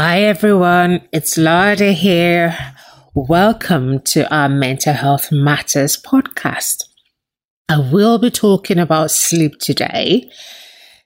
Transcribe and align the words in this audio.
Hi 0.00 0.22
everyone, 0.22 1.08
it's 1.12 1.36
Lade 1.36 1.80
here. 1.80 2.56
Welcome 3.14 3.98
to 4.02 4.32
our 4.32 4.48
Mental 4.48 4.92
Health 4.92 5.32
Matters 5.32 6.00
podcast. 6.00 6.84
I 7.68 7.80
will 7.80 8.16
be 8.20 8.30
talking 8.30 8.78
about 8.78 9.10
sleep 9.10 9.58
today. 9.58 10.30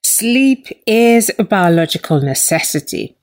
Sleep 0.04 0.66
is 0.86 1.30
a 1.38 1.44
biological 1.44 2.20
necessity. 2.20 3.16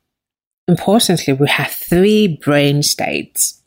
Importantly, 0.67 1.33
we 1.33 1.47
have 1.47 1.69
three 1.69 2.39
brain 2.43 2.81
states. 2.81 3.61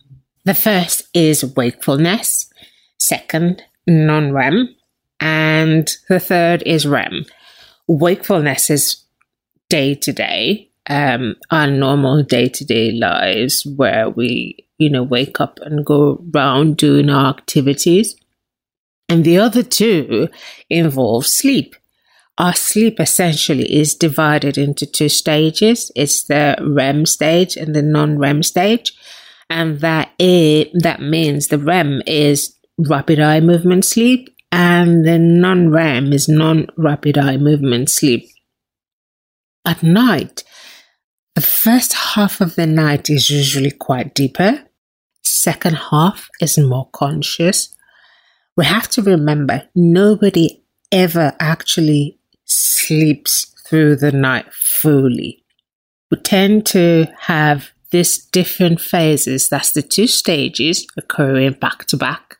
The 0.45 0.55
first 0.55 1.03
is 1.15 1.55
wakefulness, 1.55 2.53
second, 2.99 3.63
non 3.87 4.33
REM, 4.33 4.75
and 5.21 5.89
the 6.09 6.19
third 6.19 6.65
is 6.67 6.85
REM. 6.85 7.27
Wakefulness 7.87 8.71
is 8.71 9.05
day 9.71 9.95
to 9.95 10.13
day, 10.13 10.72
um, 10.93 11.37
our 11.51 11.67
normal 11.67 12.23
day 12.23 12.49
to 12.49 12.65
day 12.67 12.93
lives 12.93 13.67
where 13.77 14.11
we, 14.11 14.69
you 14.77 14.91
know, 14.91 15.03
wake 15.03 15.41
up 15.41 15.59
and 15.63 15.87
go 15.87 16.23
around 16.35 16.77
doing 16.77 17.09
our 17.09 17.31
activities. 17.31 18.15
And 19.09 19.25
the 19.25 19.39
other 19.39 19.63
two 19.63 20.29
involve 20.69 21.27
sleep. 21.27 21.75
Our 22.37 22.55
sleep 22.55 23.01
essentially 23.01 23.75
is 23.75 23.95
divided 23.95 24.59
into 24.59 24.85
two 24.85 25.09
stages. 25.09 25.91
It's 25.97 26.25
the 26.25 26.57
REM 26.61 27.07
stage 27.07 27.57
and 27.57 27.75
the 27.75 27.83
non-REM 27.83 28.43
stage. 28.43 28.93
And 29.49 29.81
that 29.81 30.11
is, 30.19 30.67
that 30.75 31.01
means 31.01 31.49
the 31.49 31.59
REM 31.59 32.03
is 32.07 32.55
rapid 32.79 33.19
eye 33.19 33.41
movement 33.41 33.87
sleep 33.87 34.29
and 34.51 35.07
the 35.07 35.19
non-REM 35.19 36.13
is 36.13 36.29
non-rapid 36.29 37.17
eye 37.17 37.39
movement 37.39 37.89
sleep. 37.91 38.29
At 39.65 39.83
night, 39.83 40.43
the 41.35 41.41
first 41.41 41.93
half 41.93 42.41
of 42.41 42.55
the 42.57 42.67
night 42.67 43.09
is 43.09 43.31
usually 43.31 43.71
quite 43.71 44.15
deeper. 44.15 44.65
Second 45.23 45.77
half 45.77 46.29
is 46.41 46.59
more 46.59 46.89
conscious. 46.93 47.75
We 48.57 48.67
have 48.67 48.89
to 48.91 49.03
remember 49.03 49.69
nobody 49.75 50.63
ever 50.91 51.35
actually 51.41 52.19
sleeps 52.45 53.55
through 53.67 53.97
the 53.97 54.13
night 54.13 54.53
fully. 54.53 55.43
We 56.11 56.19
tend 56.19 56.67
to 56.67 57.07
have 57.21 57.71
these 57.91 58.19
different 58.19 58.81
phases. 58.81 59.49
That's 59.49 59.71
the 59.73 59.83
two 59.83 60.07
stages 60.07 60.87
occurring 60.99 61.55
back 61.55 61.87
to 61.87 61.97
back. 61.97 62.37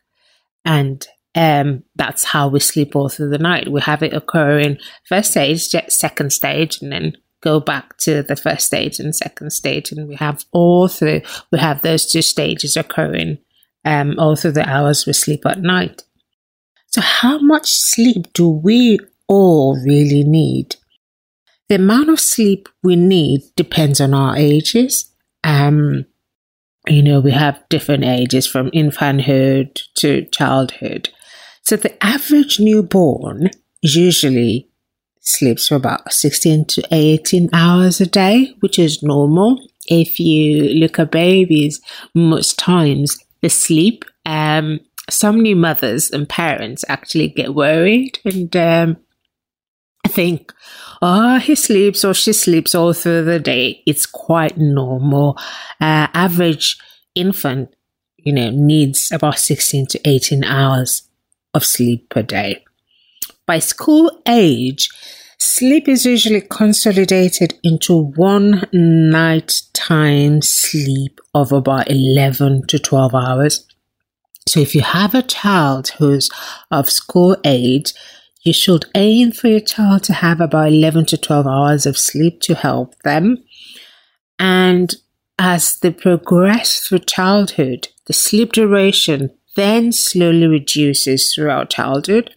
And 0.63 1.05
um, 1.35 1.83
that's 1.95 2.23
how 2.23 2.47
we 2.47 2.59
sleep 2.59 2.95
all 2.95 3.09
through 3.09 3.29
the 3.29 3.39
night. 3.39 3.71
We 3.71 3.81
have 3.81 4.03
it 4.03 4.13
occurring 4.13 4.77
first 5.07 5.31
stage, 5.31 5.67
second 5.89 6.31
stage, 6.31 6.81
and 6.81 6.91
then 6.91 7.17
go 7.43 7.59
back 7.59 7.97
to 7.97 8.23
the 8.23 8.35
first 8.35 8.65
stage 8.67 8.99
and 8.99 9.15
second 9.15 9.51
stage, 9.51 9.91
and 9.91 10.07
we 10.07 10.15
have 10.15 10.45
all 10.51 10.87
through 10.87 11.21
we 11.51 11.59
have 11.59 11.81
those 11.81 12.09
two 12.09 12.21
stages 12.21 12.77
occurring 12.77 13.37
um, 13.85 14.15
all 14.17 14.35
through 14.35 14.53
the 14.53 14.67
hours 14.67 15.05
we 15.05 15.13
sleep 15.13 15.45
at 15.45 15.61
night. 15.61 16.03
So, 16.87 17.01
how 17.01 17.39
much 17.39 17.69
sleep 17.69 18.31
do 18.33 18.47
we 18.49 18.99
all 19.27 19.75
really 19.83 20.23
need? 20.23 20.75
The 21.69 21.75
amount 21.75 22.09
of 22.09 22.19
sleep 22.19 22.69
we 22.83 22.95
need 22.95 23.41
depends 23.55 23.99
on 23.99 24.13
our 24.13 24.35
ages. 24.37 25.11
Um, 25.43 26.05
you 26.87 27.01
know, 27.01 27.19
we 27.19 27.31
have 27.31 27.63
different 27.69 28.03
ages 28.03 28.45
from 28.45 28.69
infanthood 28.71 29.81
to 29.95 30.25
childhood. 30.25 31.09
So, 31.63 31.75
the 31.75 32.03
average 32.03 32.59
newborn 32.59 33.49
usually 33.81 34.69
sleeps 35.23 35.67
for 35.67 35.75
about 35.75 36.11
16 36.11 36.65
to 36.65 36.83
18 36.91 37.49
hours 37.53 37.99
a 37.99 38.05
day, 38.05 38.55
which 38.59 38.77
is 38.77 39.01
normal. 39.01 39.59
If 39.87 40.19
you 40.19 40.69
look 40.75 40.99
at 40.99 41.11
babies, 41.11 41.81
most 42.13 42.59
times 42.59 43.17
they 43.41 43.49
sleep. 43.49 44.05
Um, 44.25 44.79
some 45.09 45.41
new 45.41 45.55
mothers 45.55 46.11
and 46.11 46.29
parents 46.29 46.85
actually 46.87 47.29
get 47.29 47.53
worried 47.55 48.19
and 48.23 48.55
um, 48.55 48.97
think, 50.13 50.53
oh, 51.01 51.39
he 51.39 51.55
sleeps 51.55 52.05
or 52.05 52.13
she 52.13 52.33
sleeps 52.33 52.75
all 52.75 52.93
through 52.93 53.23
the 53.25 53.39
day. 53.39 53.81
It's 53.85 54.05
quite 54.05 54.57
normal. 54.57 55.37
Uh, 55.81 56.07
average 56.13 56.77
infant, 57.15 57.75
you 58.17 58.31
know, 58.31 58.49
needs 58.49 59.11
about 59.11 59.39
16 59.39 59.87
to 59.87 60.07
18 60.07 60.43
hours 60.43 61.09
of 61.53 61.65
sleep 61.65 62.09
per 62.09 62.21
day. 62.21 62.63
By 63.45 63.59
school 63.59 64.21
age, 64.25 64.89
sleep 65.37 65.89
is 65.89 66.05
usually 66.05 66.41
consolidated 66.41 67.55
into 67.61 68.05
one 68.15 68.63
nighttime 68.71 70.41
sleep 70.41 71.19
of 71.33 71.51
about 71.51 71.91
11 71.91 72.67
to 72.67 72.79
12 72.79 73.13
hours. 73.13 73.67
So 74.47 74.61
if 74.61 74.73
you 74.73 74.81
have 74.81 75.13
a 75.13 75.21
child 75.21 75.89
who's 75.97 76.29
of 76.71 76.89
school 76.89 77.35
age, 77.43 77.93
you 78.43 78.53
should 78.53 78.85
aim 78.95 79.33
for 79.33 79.49
your 79.49 79.59
child 79.59 80.03
to 80.03 80.13
have 80.13 80.39
about 80.39 80.69
11 80.69 81.05
to 81.07 81.17
12 81.17 81.45
hours 81.45 81.85
of 81.85 81.97
sleep 81.97 82.39
to 82.41 82.55
help 82.55 82.97
them. 82.99 83.43
And 84.39 84.95
as 85.37 85.79
they 85.79 85.91
progress 85.91 86.79
through 86.79 86.99
childhood, 86.99 87.89
the 88.07 88.13
sleep 88.13 88.53
duration 88.53 89.31
then 89.57 89.91
slowly 89.91 90.47
reduces 90.47 91.33
throughout 91.33 91.69
childhood 91.69 92.33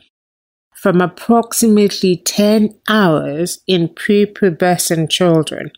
from 0.87 1.01
approximately 1.01 2.17
10 2.17 2.73
hours 2.89 3.59
in 3.67 3.89
prepubescent 3.89 5.11
children. 5.11 5.73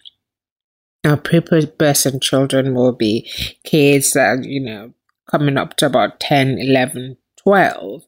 Now, 1.02 1.16
prepubescent 1.16 2.20
children 2.20 2.74
will 2.74 2.92
be 2.92 3.26
kids 3.64 4.10
that, 4.10 4.44
you 4.44 4.60
know, 4.60 4.92
coming 5.30 5.56
up 5.56 5.78
to 5.78 5.86
about 5.86 6.20
10, 6.20 6.58
11, 6.58 7.16
12. 7.38 8.02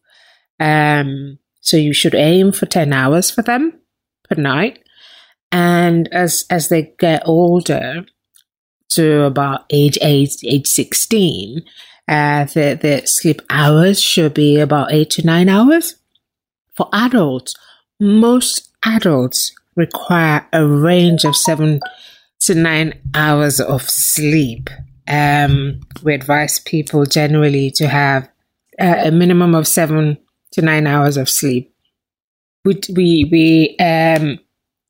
Um, 0.60 1.38
so 1.62 1.78
you 1.78 1.94
should 1.94 2.14
aim 2.14 2.52
for 2.52 2.66
10 2.66 2.92
hours 2.92 3.30
for 3.30 3.40
them 3.40 3.80
per 4.28 4.38
night. 4.38 4.80
And 5.50 6.06
as, 6.12 6.44
as 6.50 6.68
they 6.68 6.92
get 6.98 7.22
older, 7.24 8.04
to 8.90 9.22
about 9.22 9.64
age 9.70 9.96
8, 10.02 10.32
age 10.44 10.66
16, 10.66 11.62
uh, 12.08 12.44
the, 12.44 12.78
the 12.78 13.06
sleep 13.06 13.40
hours 13.48 14.02
should 14.02 14.34
be 14.34 14.60
about 14.60 14.92
8 14.92 15.08
to 15.08 15.24
9 15.24 15.48
hours. 15.48 15.94
For 16.76 16.88
adults, 16.92 17.54
most 17.98 18.70
adults 18.84 19.52
require 19.76 20.46
a 20.52 20.66
range 20.66 21.24
of 21.24 21.36
seven 21.36 21.80
to 22.40 22.54
nine 22.54 23.00
hours 23.14 23.60
of 23.60 23.82
sleep. 23.88 24.70
Um, 25.08 25.80
we 26.02 26.14
advise 26.14 26.60
people 26.60 27.04
generally 27.04 27.70
to 27.72 27.88
have 27.88 28.28
uh, 28.80 29.02
a 29.04 29.10
minimum 29.10 29.54
of 29.54 29.66
seven 29.66 30.18
to 30.52 30.62
nine 30.62 30.86
hours 30.86 31.16
of 31.16 31.28
sleep. 31.28 31.74
We 32.64 32.80
we 32.94 33.28
we 33.30 33.76
um 33.78 34.38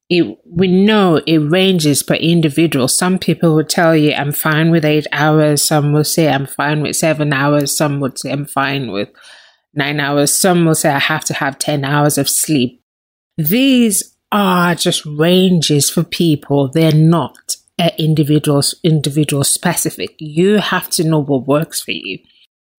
it, 0.09 0.39
we 0.45 0.67
know 0.67 1.21
it 1.25 1.39
ranges 1.39 2.03
per 2.03 2.15
individual. 2.15 2.89
Some 2.89 3.19
people 3.19 3.55
will 3.55 3.65
tell 3.65 3.95
you 3.95 4.13
I'm 4.13 4.33
fine 4.33 4.71
with 4.71 4.85
eight 4.85 5.07
hours. 5.13 5.63
Some 5.63 5.93
will 5.93 6.05
say 6.05 6.29
I'm 6.29 6.47
fine 6.47 6.83
with 6.83 6.97
seven 6.97 7.33
hours. 7.33 7.77
Some 7.77 8.01
would 8.01 8.19
say 8.19 8.33
I'm 8.33 8.47
fine 8.47 8.91
with 8.91 9.09
nine 9.75 10.01
hours. 10.01 10.35
Some 10.35 10.65
will 10.65 10.75
say 10.75 10.91
I 10.91 10.99
have 10.99 11.25
to 11.27 11.35
have 11.35 11.59
10 11.59 11.85
hours 11.85 12.19
of 12.19 12.29
sleep. 12.29 12.83
These 13.37 14.17
are 14.33 14.75
just 14.75 15.05
ranges 15.07 15.91
for 15.91 16.05
people. 16.05 16.71
They're 16.71 16.93
not 16.93 17.57
individuals, 17.99 18.75
individual 18.85 19.45
specific. 19.45 20.15
You 20.19 20.59
have 20.59 20.91
to 20.91 21.05
know 21.05 21.23
what 21.23 21.47
works 21.47 21.81
for 21.83 21.93
you. 21.93 22.19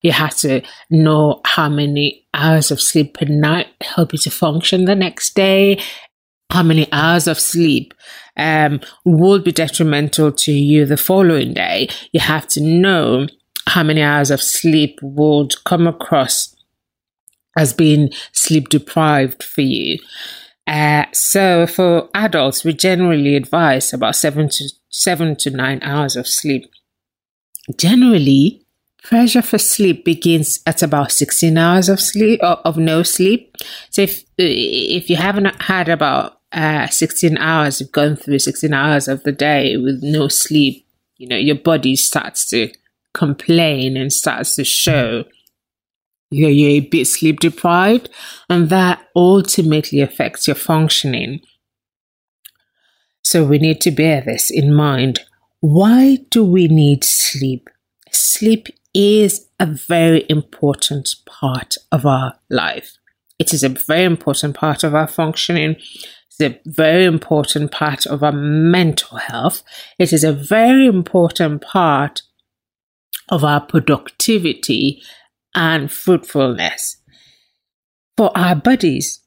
You 0.01 0.11
have 0.11 0.35
to 0.37 0.61
know 0.89 1.41
how 1.45 1.69
many 1.69 2.27
hours 2.33 2.71
of 2.71 2.81
sleep 2.81 3.15
per 3.15 3.25
night 3.25 3.67
help 3.81 4.13
you 4.13 4.19
to 4.19 4.31
function 4.31 4.85
the 4.85 4.95
next 4.95 5.35
day. 5.35 5.79
How 6.51 6.63
many 6.63 6.87
hours 6.91 7.27
of 7.27 7.39
sleep 7.39 7.93
um, 8.37 8.81
will 9.05 9.39
be 9.39 9.51
detrimental 9.51 10.31
to 10.31 10.51
you 10.51 10.85
the 10.85 10.97
following 10.97 11.53
day. 11.53 11.89
You 12.11 12.19
have 12.19 12.47
to 12.49 12.61
know 12.61 13.27
how 13.67 13.83
many 13.83 14.01
hours 14.01 14.31
of 14.31 14.41
sleep 14.41 14.99
would 15.01 15.63
come 15.65 15.87
across 15.87 16.50
as 17.57 17.73
being 17.73 18.11
sleep 18.31 18.69
deprived 18.69 19.43
for 19.43 19.61
you. 19.61 19.99
Uh, 20.67 21.05
so 21.11 21.67
for 21.67 22.09
adults, 22.13 22.63
we 22.63 22.73
generally 22.73 23.35
advise 23.35 23.93
about 23.93 24.15
seven 24.15 24.47
to 24.49 24.69
seven 24.89 25.35
to 25.35 25.49
nine 25.49 25.79
hours 25.81 26.15
of 26.15 26.27
sleep. 26.27 26.71
Generally, 27.75 28.65
pressure 29.03 29.41
for 29.41 29.57
sleep 29.57 30.05
begins 30.05 30.61
at 30.65 30.83
about 30.83 31.11
16 31.11 31.57
hours 31.57 31.89
of 31.89 31.99
sleep 31.99 32.39
of, 32.41 32.59
of 32.63 32.77
no 32.77 33.03
sleep. 33.03 33.55
So 33.89 34.03
if 34.03 34.23
if 34.37 35.09
you 35.09 35.15
haven't 35.15 35.61
had 35.61 35.89
about 35.89 36.39
uh, 36.51 36.87
16 36.87 37.37
hours, 37.37 37.79
you've 37.79 37.91
gone 37.91 38.15
through 38.15 38.39
16 38.39 38.73
hours 38.73 39.07
of 39.07 39.23
the 39.23 39.31
day 39.31 39.77
with 39.77 40.01
no 40.03 40.27
sleep, 40.27 40.85
you 41.17 41.27
know, 41.27 41.37
your 41.37 41.55
body 41.55 41.95
starts 41.95 42.49
to 42.49 42.71
complain 43.13 43.97
and 43.97 44.11
starts 44.11 44.55
to 44.55 44.63
show 44.63 45.23
you're, 46.31 46.49
you're 46.49 46.69
a 46.69 46.79
bit 46.79 47.05
sleep 47.05 47.39
deprived, 47.39 48.09
and 48.49 48.69
that 48.69 49.05
ultimately 49.15 50.01
affects 50.01 50.47
your 50.47 50.55
functioning. 50.55 51.41
So 53.23 53.43
we 53.45 53.59
need 53.59 53.81
to 53.81 53.91
bear 53.91 54.21
this 54.21 54.49
in 54.49 54.73
mind. 54.73 55.19
Why 55.59 56.17
do 56.31 56.43
we 56.43 56.67
need 56.67 57.03
sleep? 57.03 57.69
Sleep 58.11 58.67
is 58.93 59.47
a 59.59 59.65
very 59.65 60.25
important 60.27 61.09
part 61.25 61.75
of 61.91 62.05
our 62.05 62.33
life. 62.49 62.97
It 63.37 63.53
is 63.53 63.63
a 63.63 63.69
very 63.69 64.05
important 64.05 64.55
part 64.55 64.83
of 64.83 64.95
our 64.95 65.07
functioning. 65.07 65.75
It's 66.29 66.41
a 66.41 66.59
very 66.65 67.05
important 67.05 67.71
part 67.71 68.05
of 68.05 68.23
our 68.23 68.31
mental 68.31 69.17
health. 69.17 69.63
It 69.99 70.11
is 70.11 70.23
a 70.23 70.33
very 70.33 70.87
important 70.87 71.61
part 71.61 72.23
of 73.29 73.43
our 73.43 73.61
productivity 73.61 75.01
and 75.55 75.91
fruitfulness. 75.91 76.97
For 78.17 78.35
our 78.37 78.55
bodies, 78.55 79.21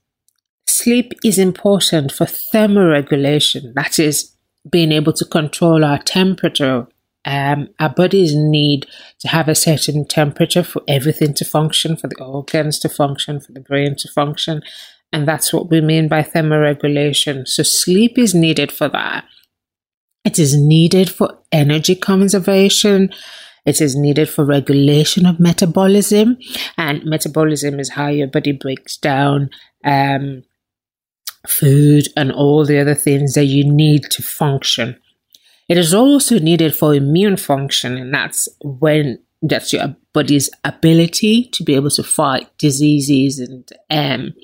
sleep 0.66 1.12
is 1.24 1.38
important 1.38 2.12
for 2.12 2.26
thermoregulation, 2.26 3.74
that 3.74 3.98
is, 3.98 4.34
being 4.68 4.92
able 4.92 5.12
to 5.12 5.24
control 5.24 5.84
our 5.84 5.98
temperature. 5.98 6.86
Um, 7.26 7.68
our 7.80 7.88
bodies 7.88 8.34
need 8.34 8.86
to 9.20 9.28
have 9.28 9.48
a 9.48 9.54
certain 9.54 10.06
temperature 10.06 10.62
for 10.62 10.82
everything 10.88 11.34
to 11.34 11.44
function, 11.44 11.96
for 11.96 12.08
the 12.08 12.22
organs 12.22 12.78
to 12.80 12.88
function, 12.88 13.40
for 13.40 13.52
the 13.52 13.60
brain 13.60 13.94
to 13.96 14.08
function. 14.08 14.62
And 15.12 15.28
that's 15.28 15.52
what 15.52 15.70
we 15.70 15.80
mean 15.80 16.08
by 16.08 16.22
thermoregulation. 16.22 17.46
So, 17.46 17.62
sleep 17.62 18.18
is 18.18 18.34
needed 18.34 18.72
for 18.72 18.88
that. 18.88 19.24
It 20.24 20.38
is 20.38 20.56
needed 20.56 21.10
for 21.10 21.38
energy 21.52 21.94
conservation, 21.94 23.12
it 23.66 23.80
is 23.80 23.96
needed 23.96 24.28
for 24.28 24.44
regulation 24.44 25.26
of 25.26 25.40
metabolism, 25.40 26.38
and 26.76 27.04
metabolism 27.04 27.80
is 27.80 27.90
how 27.90 28.08
your 28.08 28.26
body 28.26 28.52
breaks 28.52 28.96
down 28.96 29.50
um, 29.84 30.44
food 31.46 32.08
and 32.16 32.30
all 32.30 32.64
the 32.64 32.78
other 32.78 32.94
things 32.94 33.34
that 33.34 33.44
you 33.44 33.70
need 33.70 34.04
to 34.10 34.22
function. 34.22 35.00
It 35.68 35.78
is 35.78 35.94
also 35.94 36.38
needed 36.38 36.74
for 36.74 36.94
immune 36.94 37.38
function, 37.38 37.96
and 37.96 38.12
that's 38.12 38.48
when 38.62 39.20
that's 39.40 39.72
your 39.72 39.96
body's 40.12 40.50
ability 40.64 41.48
to 41.52 41.62
be 41.62 41.74
able 41.74 41.90
to 41.90 42.02
fight 42.02 42.48
diseases 42.58 43.38
and 43.38 43.70
um, 43.90 44.34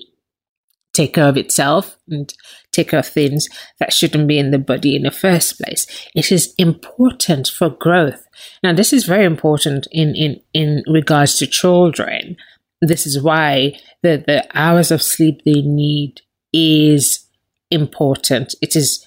take 0.93 1.15
care 1.15 1.29
of 1.29 1.37
itself 1.37 1.97
and 2.09 2.35
take 2.73 2.91
care 2.91 3.01
of 3.01 3.07
things 3.07 3.49
that 3.79 3.93
shouldn't 3.93 4.29
be 4.29 4.39
in 4.39 4.51
the 4.51 4.59
body 4.59 4.97
in 4.97 5.03
the 5.03 5.11
first 5.11 5.61
place. 5.61 5.87
It 6.15 6.31
is 6.31 6.55
important 6.57 7.49
for 7.49 7.71
growth. 7.71 8.27
Now, 8.63 8.73
this 8.73 8.93
is 8.93 9.05
very 9.05 9.25
important 9.25 9.87
in, 9.91 10.15
in, 10.15 10.41
in 10.55 10.83
regards 10.87 11.37
to 11.37 11.47
children. 11.47 12.37
This 12.81 13.07
is 13.07 13.21
why 13.23 13.79
the, 14.03 14.23
the 14.27 14.47
hours 14.55 14.91
of 14.91 15.03
sleep 15.03 15.43
they 15.45 15.63
need 15.63 16.21
is 16.53 17.27
important. 17.71 18.55
It 18.63 18.77
is 18.77 19.07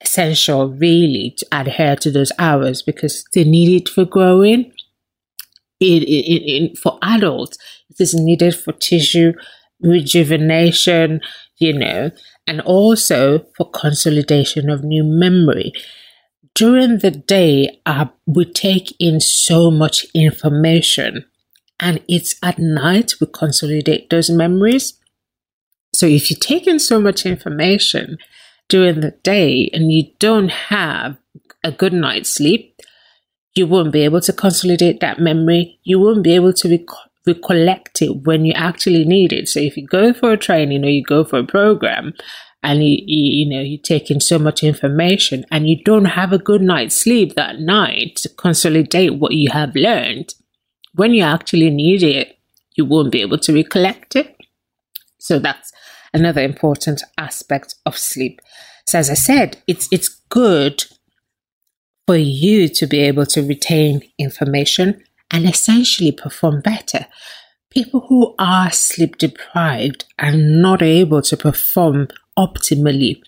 essential, 0.00 0.68
really, 0.68 1.34
to 1.38 1.46
adhere 1.52 1.96
to 1.96 2.10
those 2.10 2.32
hours 2.38 2.82
because 2.82 3.24
they 3.34 3.44
need 3.44 3.82
it 3.82 3.88
for 3.88 4.04
growing. 4.04 4.72
It, 5.78 6.04
it, 6.04 6.78
for 6.78 6.98
adults, 7.02 7.58
it 7.90 8.00
is 8.00 8.14
needed 8.14 8.54
for 8.54 8.72
tissue 8.72 9.32
rejuvenation, 9.80 11.20
you 11.58 11.72
know, 11.72 12.10
and 12.46 12.60
also 12.60 13.46
for 13.56 13.70
consolidation 13.70 14.70
of 14.70 14.84
new 14.84 15.04
memory. 15.04 15.72
During 16.54 16.98
the 16.98 17.10
day, 17.10 17.80
uh, 17.84 18.06
we 18.26 18.44
take 18.46 18.94
in 18.98 19.20
so 19.20 19.70
much 19.70 20.06
information, 20.14 21.26
and 21.78 22.02
it's 22.08 22.36
at 22.42 22.58
night 22.58 23.14
we 23.20 23.26
consolidate 23.26 24.08
those 24.08 24.30
memories. 24.30 24.94
So, 25.94 26.06
if 26.06 26.30
you 26.30 26.36
take 26.36 26.66
in 26.66 26.78
so 26.78 27.00
much 27.00 27.26
information 27.26 28.18
during 28.68 29.00
the 29.00 29.12
day 29.22 29.70
and 29.72 29.92
you 29.92 30.12
don't 30.18 30.50
have 30.50 31.16
a 31.62 31.70
good 31.72 31.92
night's 31.92 32.30
sleep, 32.30 32.80
you 33.54 33.66
won't 33.66 33.92
be 33.92 34.02
able 34.02 34.20
to 34.20 34.32
consolidate 34.32 35.00
that 35.00 35.18
memory. 35.18 35.78
You 35.84 35.98
won't 36.00 36.22
be 36.22 36.34
able 36.34 36.52
to 36.52 36.68
rec- 36.68 37.10
recollect 37.26 38.02
it 38.02 38.24
when 38.24 38.44
you 38.44 38.52
actually 38.54 39.04
need 39.04 39.32
it. 39.32 39.48
So 39.48 39.60
if 39.60 39.76
you 39.76 39.86
go 39.86 40.12
for 40.12 40.32
a 40.32 40.36
training 40.36 40.84
or 40.84 40.88
you 40.88 41.02
go 41.02 41.24
for 41.24 41.38
a 41.38 41.44
program 41.44 42.14
and 42.62 42.82
you, 42.82 42.98
you, 43.06 43.44
you 43.44 43.50
know 43.50 43.60
you 43.60 43.78
take 43.78 44.10
in 44.10 44.20
so 44.20 44.38
much 44.38 44.62
information 44.62 45.44
and 45.50 45.68
you 45.68 45.82
don't 45.84 46.06
have 46.06 46.32
a 46.32 46.38
good 46.38 46.62
night's 46.62 46.96
sleep 46.96 47.34
that 47.34 47.60
night 47.60 48.16
to 48.16 48.28
consolidate 48.28 49.14
what 49.18 49.32
you 49.32 49.50
have 49.50 49.74
learned, 49.74 50.34
when 50.94 51.12
you 51.12 51.22
actually 51.22 51.70
need 51.70 52.02
it, 52.02 52.38
you 52.74 52.84
won't 52.84 53.12
be 53.12 53.20
able 53.20 53.38
to 53.38 53.52
recollect 53.52 54.16
it. 54.16 54.36
So 55.18 55.38
that's 55.38 55.72
another 56.14 56.42
important 56.42 57.02
aspect 57.18 57.74
of 57.84 57.98
sleep. 57.98 58.40
So 58.86 58.98
as 58.98 59.10
I 59.10 59.14
said, 59.14 59.58
it's 59.66 59.88
it's 59.90 60.08
good 60.28 60.84
for 62.06 62.16
you 62.16 62.68
to 62.68 62.86
be 62.86 63.00
able 63.00 63.26
to 63.26 63.42
retain 63.42 64.02
information 64.18 65.02
and 65.30 65.48
essentially 65.48 66.12
perform 66.12 66.60
better. 66.60 67.06
People 67.70 68.06
who 68.08 68.34
are 68.38 68.70
sleep 68.70 69.18
deprived 69.18 70.04
are 70.18 70.32
not 70.32 70.82
able 70.82 71.22
to 71.22 71.36
perform 71.36 72.08
optimally. 72.38 73.20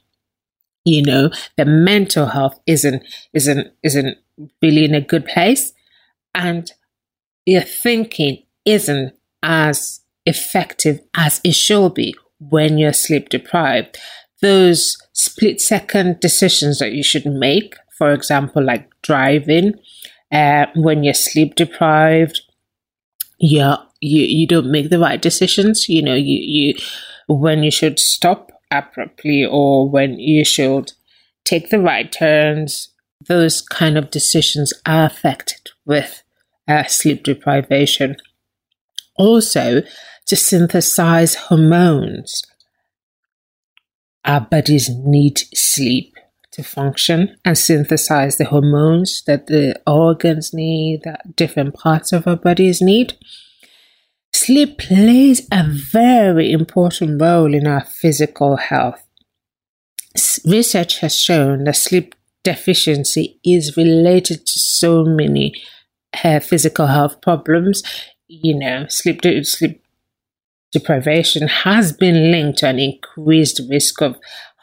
You 0.85 1.03
know, 1.03 1.31
their 1.57 1.67
mental 1.67 2.27
health 2.27 2.59
isn't 2.67 3.03
isn't 3.35 3.69
isn't 3.83 4.19
really 4.63 4.85
in 4.85 4.95
a 4.95 5.01
good 5.01 5.27
place, 5.27 5.73
and 6.35 6.71
your 7.45 7.63
thinking 7.63 8.45
isn't 8.65 9.15
as 9.43 10.01
effective 10.25 11.01
as 11.15 11.41
it 11.45 11.55
should 11.55 11.95
be 11.95 12.15
when 12.39 12.79
you're 12.79 12.93
sleep 12.93 13.29
deprived. 13.29 13.99
Those 14.41 14.97
split 15.13 15.61
second 15.61 16.21
decisions 16.21 16.79
that 16.79 16.93
you 16.93 17.03
should 17.03 17.27
make, 17.27 17.75
for 17.97 18.13
example, 18.13 18.63
like 18.63 18.89
driving, 19.03 19.75
uh, 20.33 20.67
when 20.75 21.05
you're 21.05 21.15
sleep 21.15 21.55
deprived, 21.55 22.41
you're, 23.39 23.79
you 24.01 24.23
you 24.23 24.47
don't 24.47 24.71
make 24.71 24.91
the 24.91 24.99
right 24.99 25.21
decisions. 25.21 25.89
You 25.89 26.03
know, 26.03 26.15
you 26.15 26.39
you 26.41 26.75
when 27.29 27.63
you 27.63 27.71
should 27.71 27.99
stop 27.99 28.53
abruptly 28.71 29.45
or 29.45 29.89
when 29.89 30.19
you 30.19 30.45
should 30.45 30.93
take 31.45 31.71
the 31.71 31.81
right 31.81 32.11
turns. 32.11 32.91
Those 33.27 33.61
kind 33.61 33.99
of 33.99 34.11
decisions 34.11 34.73
are 34.87 35.07
affected 35.07 35.71
with 35.85 36.23
uh, 36.69 36.85
sleep 36.85 37.25
deprivation. 37.25 38.17
Also, 39.17 39.83
to 40.27 40.37
synthesize 40.37 41.35
hormones, 41.35 42.43
our 44.25 44.41
bodies 44.41 44.89
need 44.91 45.39
sleep 45.55 46.18
to 46.59 46.65
function 46.65 47.37
and 47.45 47.57
synthesize 47.57 48.37
the 48.37 48.45
hormones 48.45 49.23
that 49.27 49.47
the 49.47 49.81
organs 49.87 50.53
need, 50.53 51.03
that 51.05 51.37
different 51.37 51.75
parts 51.75 52.13
of 52.13 52.27
our 52.27 52.37
bodies 52.37 52.83
need. 52.83 53.17
Sleep 54.35 54.79
plays 54.79 55.47
a 55.53 55.65
very 55.65 56.51
important 56.51 57.21
role 57.21 57.55
in 57.55 57.67
our 57.67 57.85
physical 57.85 58.57
health. 58.57 59.01
Research 60.45 60.99
has 60.99 61.15
shown 61.17 61.65
that 61.65 61.77
sleep 61.77 62.15
deficiency 62.43 63.39
is 63.45 63.77
related 63.77 64.45
to 64.47 64.59
so 64.59 65.05
many 65.05 65.55
uh, 66.25 66.41
physical 66.41 66.89
health 66.89 67.21
problems. 67.23 67.83
You 68.27 68.59
know, 68.59 68.87
sleep, 68.89 69.21
sleep 69.45 69.81
deprivation 70.73 71.47
has 71.47 71.93
been 71.93 72.33
linked 72.33 72.59
to 72.59 72.69
an 72.69 72.81
increased 72.81 73.61
risk 73.71 74.03
of 74.03 74.19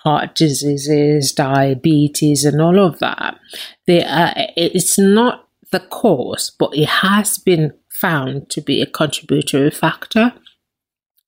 heart 0.05 0.35
diseases, 0.35 1.31
diabetes, 1.31 2.45
and 2.45 2.62
all 2.62 2.79
of 2.79 3.00
that. 3.00 3.38
They 3.88 4.05
are, 4.05 4.33
it's 4.55 4.97
not 5.00 5.50
the 5.71 5.79
cause, 5.79 6.51
but 6.57 6.77
it 6.77 6.88
has 6.88 7.38
been 7.39 7.74
found 7.89 8.50
to 8.51 8.62
be 8.62 8.81
a 8.81 8.85
contributory 8.85 9.71
factor. 9.71 10.33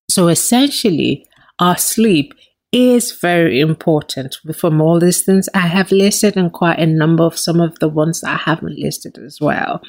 So 0.10 0.28
essentially, 0.28 1.26
our 1.60 1.78
sleep 1.78 2.34
is 2.72 3.14
very 3.14 3.60
important 3.60 4.38
from 4.56 4.80
all 4.80 5.00
these 5.00 5.24
things 5.24 5.50
I 5.54 5.68
have 5.68 5.92
listed 5.92 6.38
and 6.38 6.54
quite 6.54 6.80
a 6.80 6.86
number 6.86 7.24
of 7.24 7.38
some 7.38 7.60
of 7.60 7.80
the 7.80 7.88
ones 7.88 8.24
I 8.24 8.38
haven't 8.38 8.78
listed 8.78 9.18
as 9.18 9.40
well. 9.42 9.82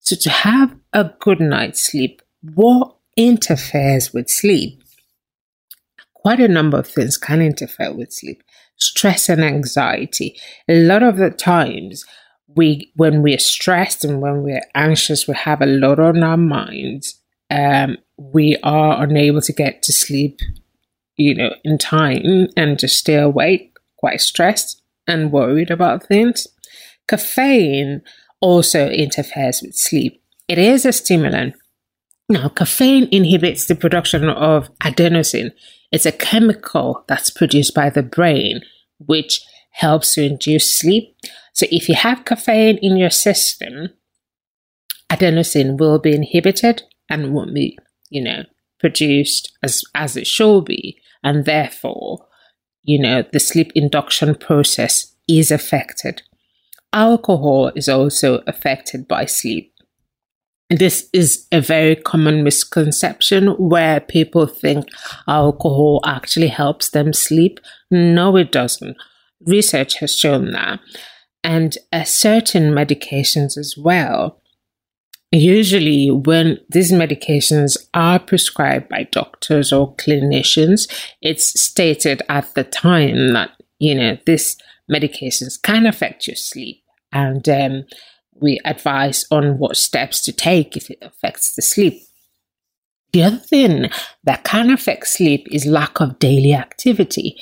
So 0.00 0.14
to 0.14 0.30
have 0.30 0.76
a 0.92 1.10
good 1.18 1.40
night's 1.40 1.82
sleep, 1.82 2.22
what 2.54 2.94
interferes 3.16 4.12
with 4.12 4.28
sleep? 4.28 4.82
Quite 6.26 6.40
a 6.40 6.48
number 6.48 6.76
of 6.76 6.88
things 6.88 7.16
can 7.16 7.40
interfere 7.40 7.94
with 7.94 8.12
sleep. 8.12 8.42
Stress 8.78 9.28
and 9.28 9.44
anxiety. 9.44 10.36
A 10.68 10.74
lot 10.74 11.04
of 11.04 11.18
the 11.18 11.30
times, 11.30 12.04
we 12.48 12.90
when 12.96 13.22
we're 13.22 13.38
stressed 13.38 14.04
and 14.04 14.20
when 14.20 14.42
we're 14.42 14.66
anxious, 14.74 15.28
we 15.28 15.36
have 15.36 15.62
a 15.62 15.66
lot 15.66 16.00
on 16.00 16.24
our 16.24 16.36
minds. 16.36 17.22
Um, 17.48 17.98
we 18.16 18.56
are 18.64 19.04
unable 19.04 19.40
to 19.42 19.52
get 19.52 19.84
to 19.84 19.92
sleep, 19.92 20.40
you 21.14 21.32
know, 21.32 21.54
in 21.62 21.78
time 21.78 22.48
and 22.56 22.76
just 22.76 22.96
stay 22.96 23.18
awake, 23.18 23.76
quite 23.96 24.20
stressed 24.20 24.82
and 25.06 25.30
worried 25.30 25.70
about 25.70 26.08
things. 26.08 26.48
Caffeine 27.06 28.02
also 28.40 28.88
interferes 28.88 29.62
with 29.62 29.76
sleep. 29.76 30.20
It 30.48 30.58
is 30.58 30.84
a 30.84 30.92
stimulant. 30.92 31.54
Now, 32.28 32.48
caffeine 32.48 33.08
inhibits 33.12 33.66
the 33.66 33.76
production 33.76 34.28
of 34.28 34.68
adenosine. 34.78 35.52
It's 35.92 36.06
a 36.06 36.12
chemical 36.12 37.04
that's 37.06 37.30
produced 37.30 37.74
by 37.74 37.90
the 37.90 38.02
brain, 38.02 38.62
which 38.98 39.40
helps 39.70 40.14
to 40.14 40.24
induce 40.24 40.76
sleep. 40.78 41.16
So, 41.52 41.66
if 41.70 41.88
you 41.88 41.94
have 41.94 42.24
caffeine 42.24 42.78
in 42.78 42.96
your 42.96 43.10
system, 43.10 43.90
adenosine 45.10 45.78
will 45.78 46.00
be 46.00 46.14
inhibited 46.14 46.82
and 47.08 47.32
won't 47.32 47.54
be, 47.54 47.78
you 48.10 48.22
know, 48.22 48.44
produced 48.80 49.56
as, 49.62 49.84
as 49.94 50.16
it 50.16 50.26
should 50.26 50.64
be. 50.64 51.00
And 51.22 51.44
therefore, 51.44 52.26
you 52.82 53.00
know, 53.00 53.24
the 53.32 53.40
sleep 53.40 53.70
induction 53.74 54.34
process 54.34 55.14
is 55.28 55.50
affected. 55.50 56.22
Alcohol 56.92 57.72
is 57.76 57.88
also 57.88 58.42
affected 58.46 59.06
by 59.06 59.26
sleep. 59.26 59.72
This 60.68 61.08
is 61.12 61.46
a 61.52 61.60
very 61.60 61.94
common 61.94 62.42
misconception 62.42 63.48
where 63.56 64.00
people 64.00 64.46
think 64.46 64.88
alcohol 65.28 66.00
actually 66.04 66.48
helps 66.48 66.90
them 66.90 67.12
sleep. 67.12 67.60
No, 67.90 68.36
it 68.36 68.50
doesn't. 68.50 68.96
Research 69.42 69.98
has 69.98 70.16
shown 70.16 70.50
that. 70.52 70.80
And 71.44 71.78
uh, 71.92 72.02
certain 72.02 72.72
medications 72.72 73.56
as 73.56 73.76
well. 73.78 74.40
Usually, 75.30 76.10
when 76.10 76.58
these 76.68 76.90
medications 76.90 77.76
are 77.94 78.18
prescribed 78.18 78.88
by 78.88 79.04
doctors 79.12 79.72
or 79.72 79.94
clinicians, 79.96 80.90
it's 81.22 81.60
stated 81.60 82.22
at 82.28 82.52
the 82.54 82.64
time 82.64 83.32
that, 83.34 83.50
you 83.78 83.94
know, 83.94 84.18
this 84.26 84.56
medications 84.90 85.60
can 85.60 85.86
affect 85.86 86.26
your 86.26 86.36
sleep. 86.36 86.82
And 87.12 87.48
um, 87.48 87.84
we 88.40 88.60
advise 88.64 89.24
on 89.30 89.58
what 89.58 89.76
steps 89.76 90.20
to 90.22 90.32
take 90.32 90.76
if 90.76 90.90
it 90.90 90.98
affects 91.02 91.54
the 91.54 91.62
sleep. 91.62 92.02
The 93.12 93.22
other 93.22 93.36
thing 93.36 93.90
that 94.24 94.44
can 94.44 94.70
affect 94.70 95.06
sleep 95.06 95.46
is 95.50 95.64
lack 95.66 96.00
of 96.00 96.18
daily 96.18 96.52
activity. 96.52 97.36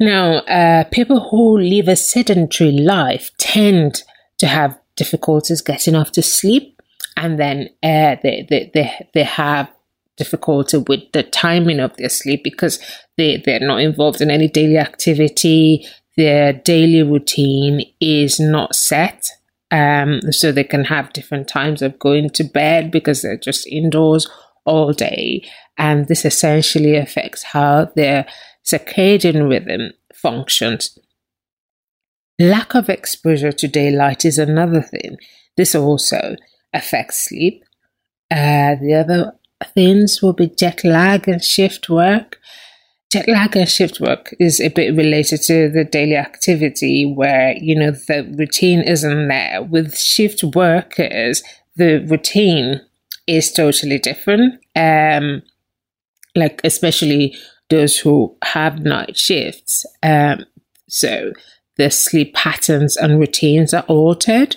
Now, 0.00 0.38
uh, 0.38 0.84
people 0.84 1.28
who 1.28 1.58
live 1.58 1.88
a 1.88 1.96
sedentary 1.96 2.72
life 2.72 3.30
tend 3.38 4.02
to 4.38 4.46
have 4.46 4.78
difficulties 4.96 5.60
getting 5.60 5.94
off 5.94 6.12
to 6.12 6.22
sleep, 6.22 6.80
and 7.16 7.38
then 7.38 7.68
uh, 7.82 8.16
they, 8.22 8.46
they, 8.48 8.70
they, 8.72 9.08
they 9.12 9.24
have 9.24 9.70
difficulty 10.16 10.78
with 10.78 11.12
the 11.12 11.22
timing 11.22 11.80
of 11.80 11.96
their 11.96 12.08
sleep 12.08 12.42
because 12.42 12.78
they, 13.16 13.36
they're 13.44 13.60
not 13.60 13.80
involved 13.80 14.20
in 14.20 14.30
any 14.30 14.48
daily 14.48 14.78
activity 14.78 15.86
their 16.20 16.52
daily 16.52 17.02
routine 17.02 17.80
is 17.98 18.38
not 18.38 18.74
set. 18.74 19.26
Um, 19.70 20.20
so 20.32 20.50
they 20.50 20.64
can 20.64 20.84
have 20.84 21.12
different 21.12 21.46
times 21.46 21.80
of 21.80 21.98
going 21.98 22.30
to 22.30 22.44
bed 22.44 22.90
because 22.90 23.22
they're 23.22 23.36
just 23.36 23.66
indoors 23.68 24.28
all 24.64 24.92
day. 24.92 25.48
And 25.78 26.08
this 26.08 26.24
essentially 26.24 26.96
affects 26.96 27.42
how 27.42 27.90
their 27.94 28.26
circadian 28.64 29.48
rhythm 29.48 29.92
functions. 30.14 30.98
Lack 32.38 32.74
of 32.74 32.88
exposure 32.88 33.52
to 33.52 33.68
daylight 33.68 34.24
is 34.24 34.38
another 34.38 34.82
thing. 34.82 35.16
This 35.56 35.74
also 35.74 36.36
affects 36.72 37.26
sleep. 37.26 37.64
Uh, 38.30 38.76
the 38.80 38.94
other 38.94 39.32
things 39.74 40.22
will 40.22 40.32
be 40.32 40.48
jet 40.48 40.84
lag 40.84 41.28
and 41.28 41.42
shift 41.42 41.88
work. 41.88 42.38
Jet 43.10 43.28
lag 43.28 43.56
and 43.56 43.68
shift 43.68 43.98
work 43.98 44.32
is 44.38 44.60
a 44.60 44.68
bit 44.68 44.94
related 44.94 45.42
to 45.42 45.68
the 45.68 45.84
daily 45.84 46.14
activity 46.14 47.04
where, 47.04 47.56
you 47.56 47.74
know, 47.74 47.90
the 47.90 48.32
routine 48.38 48.82
isn't 48.82 49.26
there. 49.26 49.62
With 49.62 49.98
shift 49.98 50.44
workers, 50.44 51.42
the 51.74 51.98
routine 52.06 52.82
is 53.26 53.52
totally 53.52 53.98
different. 53.98 54.60
Um, 54.76 55.42
like, 56.36 56.60
especially 56.62 57.34
those 57.68 57.98
who 57.98 58.36
have 58.44 58.84
night 58.84 59.16
shifts. 59.16 59.84
Um, 60.04 60.44
so 60.88 61.32
the 61.78 61.90
sleep 61.90 62.34
patterns 62.34 62.96
and 62.96 63.18
routines 63.18 63.74
are 63.74 63.84
altered. 63.88 64.54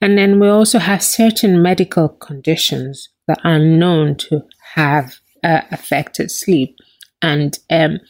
And 0.00 0.18
then 0.18 0.40
we 0.40 0.48
also 0.48 0.80
have 0.80 1.02
certain 1.02 1.62
medical 1.62 2.08
conditions 2.08 3.08
that 3.28 3.38
are 3.44 3.60
known 3.60 4.16
to 4.16 4.42
have 4.74 5.18
uh, 5.44 5.60
affected 5.70 6.32
sleep. 6.32 6.76
And 7.24 7.58
um, 7.70 8.00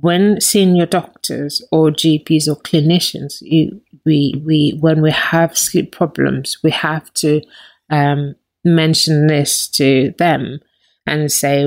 when 0.00 0.40
senior 0.40 0.86
doctors 0.86 1.62
or 1.70 1.90
GPs 1.90 2.48
or 2.48 2.56
clinicians, 2.56 3.34
you, 3.42 3.82
we, 4.06 4.42
we, 4.46 4.78
when 4.80 5.02
we 5.02 5.10
have 5.10 5.58
sleep 5.58 5.92
problems, 5.92 6.56
we 6.64 6.70
have 6.70 7.12
to 7.14 7.42
um, 7.90 8.34
mention 8.64 9.26
this 9.26 9.68
to 9.68 10.14
them 10.16 10.60
and 11.06 11.30
say, 11.30 11.64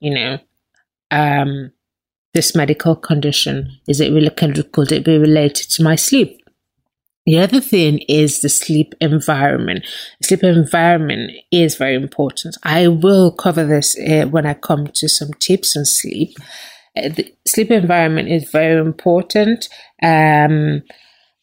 you 0.00 0.14
know, 0.14 0.38
um, 1.12 1.70
this 2.34 2.56
medical 2.56 2.96
condition 2.96 3.70
is 3.86 4.00
it 4.00 4.12
really 4.12 4.30
could 4.30 4.92
it 4.92 5.04
be 5.04 5.16
related 5.16 5.70
to 5.70 5.84
my 5.84 5.94
sleep? 5.94 6.40
The 7.28 7.40
other 7.40 7.60
thing 7.60 7.98
is 8.08 8.40
the 8.40 8.48
sleep 8.48 8.94
environment. 9.02 9.84
sleep 10.22 10.42
environment 10.42 11.32
is 11.52 11.76
very 11.76 11.94
important. 11.94 12.56
I 12.62 12.88
will 12.88 13.32
cover 13.32 13.66
this 13.66 13.98
uh, 13.98 14.24
when 14.28 14.46
I 14.46 14.54
come 14.54 14.86
to 14.86 15.10
some 15.10 15.34
tips 15.34 15.76
on 15.76 15.84
sleep. 15.84 16.38
Uh, 16.96 17.10
the 17.10 17.34
sleep 17.46 17.70
environment 17.70 18.30
is 18.30 18.50
very 18.50 18.80
important. 18.80 19.68
Um, 20.02 20.84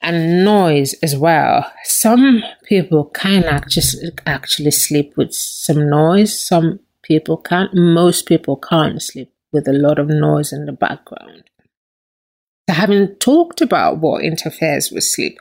and 0.02 0.44
noise 0.44 0.96
as 1.04 1.16
well. 1.16 1.72
Some 1.84 2.44
people 2.64 3.06
can 3.06 3.44
actually 3.44 4.12
actually 4.26 4.72
sleep 4.72 5.14
with 5.16 5.36
some 5.36 5.88
noise. 5.88 6.42
Some 6.42 6.80
people 7.04 7.38
can't. 7.38 7.76
Most 7.76 8.26
people 8.26 8.58
can't 8.58 9.04
sleep 9.04 9.32
with 9.52 9.68
a 9.68 9.74
lot 9.74 10.00
of 10.00 10.08
noise 10.08 10.52
in 10.52 10.66
the 10.66 10.72
background. 10.72 11.44
So 12.68 12.74
having 12.74 13.16
talked 13.18 13.62
about 13.62 14.00
what 14.00 14.24
interferes 14.24 14.90
with 14.92 15.04
sleep, 15.04 15.38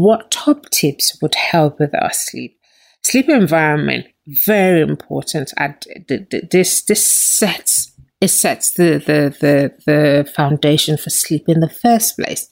what 0.00 0.30
top 0.30 0.70
tips 0.70 1.18
would 1.20 1.34
help 1.34 1.78
with 1.78 1.94
our 1.94 2.12
sleep? 2.12 2.58
Sleep 3.02 3.28
environment 3.28 4.06
very 4.26 4.80
important. 4.80 5.52
At 5.56 5.84
this 6.08 6.82
this 6.82 7.10
sets 7.10 7.92
it 8.20 8.28
sets 8.28 8.72
the 8.72 8.98
the 8.98 9.36
the, 9.40 9.74
the 9.86 10.30
foundation 10.30 10.96
for 10.96 11.10
sleep 11.10 11.44
in 11.48 11.60
the 11.60 11.68
first 11.68 12.16
place. 12.16 12.48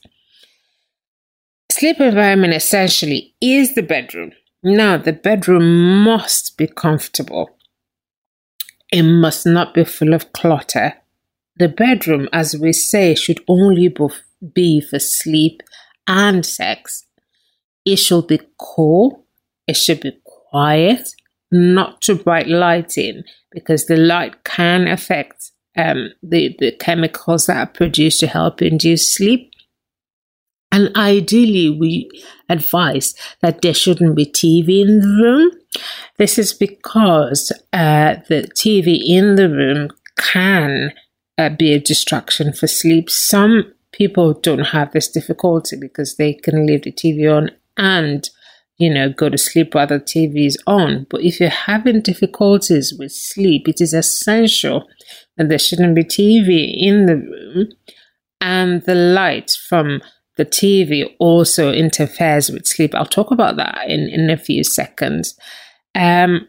Sleep 1.71 2.01
environment 2.01 2.53
essentially 2.53 3.33
is 3.41 3.75
the 3.75 3.81
bedroom. 3.81 4.33
Now, 4.63 4.97
the 4.97 5.13
bedroom 5.13 6.03
must 6.03 6.57
be 6.57 6.67
comfortable. 6.67 7.49
It 8.91 9.03
must 9.03 9.45
not 9.45 9.73
be 9.73 9.85
full 9.85 10.13
of 10.13 10.33
clutter. 10.33 10.95
The 11.55 11.69
bedroom, 11.69 12.27
as 12.33 12.55
we 12.55 12.73
say, 12.73 13.15
should 13.15 13.39
only 13.47 13.95
be 14.53 14.81
for 14.81 14.99
sleep 14.99 15.63
and 16.05 16.45
sex. 16.45 17.05
It 17.85 17.97
should 17.97 18.27
be 18.27 18.39
cool. 18.59 19.25
It 19.67 19.75
should 19.75 20.01
be 20.01 20.19
quiet, 20.23 21.09
not 21.51 22.01
too 22.01 22.15
bright 22.15 22.47
lighting, 22.47 23.23
because 23.51 23.85
the 23.85 23.97
light 23.97 24.43
can 24.43 24.87
affect 24.87 25.51
um, 25.77 26.09
the, 26.21 26.55
the 26.59 26.71
chemicals 26.73 27.45
that 27.45 27.57
are 27.57 27.71
produced 27.71 28.19
to 28.19 28.27
help 28.27 28.61
induce 28.61 29.13
sleep. 29.13 29.51
And 30.73 30.95
ideally, 30.95 31.69
we 31.69 32.09
advise 32.47 33.13
that 33.41 33.61
there 33.61 33.73
shouldn't 33.73 34.15
be 34.15 34.25
TV 34.25 34.81
in 34.81 34.99
the 34.99 35.07
room. 35.21 35.51
This 36.17 36.37
is 36.37 36.53
because 36.53 37.51
uh, 37.73 38.15
the 38.29 38.49
TV 38.55 38.99
in 39.05 39.35
the 39.35 39.49
room 39.49 39.89
can 40.17 40.93
uh, 41.37 41.49
be 41.49 41.73
a 41.73 41.79
distraction 41.79 42.53
for 42.53 42.67
sleep. 42.67 43.09
Some 43.09 43.73
people 43.91 44.33
don't 44.33 44.67
have 44.67 44.91
this 44.91 45.09
difficulty 45.09 45.75
because 45.75 46.15
they 46.15 46.33
can 46.33 46.65
leave 46.65 46.83
the 46.83 46.91
TV 46.91 47.29
on 47.29 47.51
and 47.77 48.29
you 48.77 48.91
know 48.93 49.09
go 49.09 49.29
to 49.29 49.37
sleep 49.37 49.75
while 49.75 49.87
the 49.87 49.99
TV 49.99 50.45
is 50.45 50.57
on. 50.67 51.07
But 51.09 51.21
if 51.21 51.39
you're 51.39 51.49
having 51.49 52.01
difficulties 52.01 52.93
with 52.97 53.11
sleep, 53.11 53.67
it 53.67 53.81
is 53.81 53.93
essential 53.93 54.87
that 55.37 55.49
there 55.49 55.59
shouldn't 55.59 55.95
be 55.95 56.03
TV 56.03 56.73
in 56.75 57.05
the 57.05 57.15
room, 57.15 57.69
and 58.39 58.83
the 58.83 58.95
light 58.95 59.51
from 59.67 60.01
the 60.37 60.45
TV 60.45 61.05
also 61.19 61.71
interferes 61.71 62.49
with 62.49 62.65
sleep. 62.65 62.95
I'll 62.95 63.05
talk 63.05 63.31
about 63.31 63.57
that 63.57 63.87
in, 63.87 64.09
in 64.09 64.29
a 64.29 64.37
few 64.37 64.63
seconds. 64.63 65.37
Um, 65.93 66.47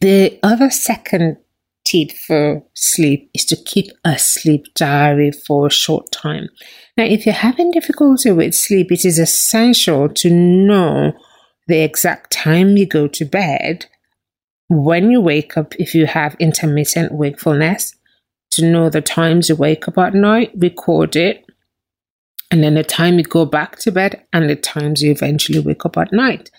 the 0.00 0.38
other 0.42 0.70
second 0.70 1.36
tip 1.92 2.16
for 2.16 2.62
sleep 2.74 3.30
is 3.34 3.44
to 3.46 3.56
keep 3.56 3.86
a 4.04 4.18
sleep 4.18 4.66
diary 4.74 5.30
for 5.30 5.66
a 5.66 5.70
short 5.70 6.10
time. 6.10 6.48
Now, 6.96 7.04
if 7.04 7.26
you're 7.26 7.34
having 7.34 7.70
difficulty 7.70 8.30
with 8.30 8.54
sleep, 8.54 8.90
it 8.90 9.04
is 9.04 9.18
essential 9.18 10.08
to 10.08 10.30
know 10.30 11.12
the 11.68 11.82
exact 11.82 12.32
time 12.32 12.76
you 12.76 12.86
go 12.86 13.08
to 13.08 13.24
bed, 13.24 13.86
when 14.68 15.10
you 15.10 15.20
wake 15.20 15.56
up, 15.56 15.74
if 15.76 15.94
you 15.94 16.06
have 16.06 16.36
intermittent 16.38 17.12
wakefulness, 17.12 17.94
to 18.52 18.70
know 18.70 18.88
the 18.88 19.00
times 19.00 19.48
you 19.48 19.56
wake 19.56 19.86
up 19.88 19.98
at 19.98 20.14
night, 20.14 20.50
record 20.56 21.16
it, 21.16 21.44
and 22.50 22.62
then 22.62 22.74
the 22.74 22.84
time 22.84 23.18
you 23.18 23.24
go 23.24 23.46
back 23.46 23.78
to 23.78 23.90
bed 23.90 24.24
and 24.32 24.48
the 24.48 24.56
times 24.56 25.02
you 25.02 25.10
eventually 25.10 25.58
wake 25.58 25.86
up 25.86 25.96
at 25.96 26.12
night. 26.12 26.50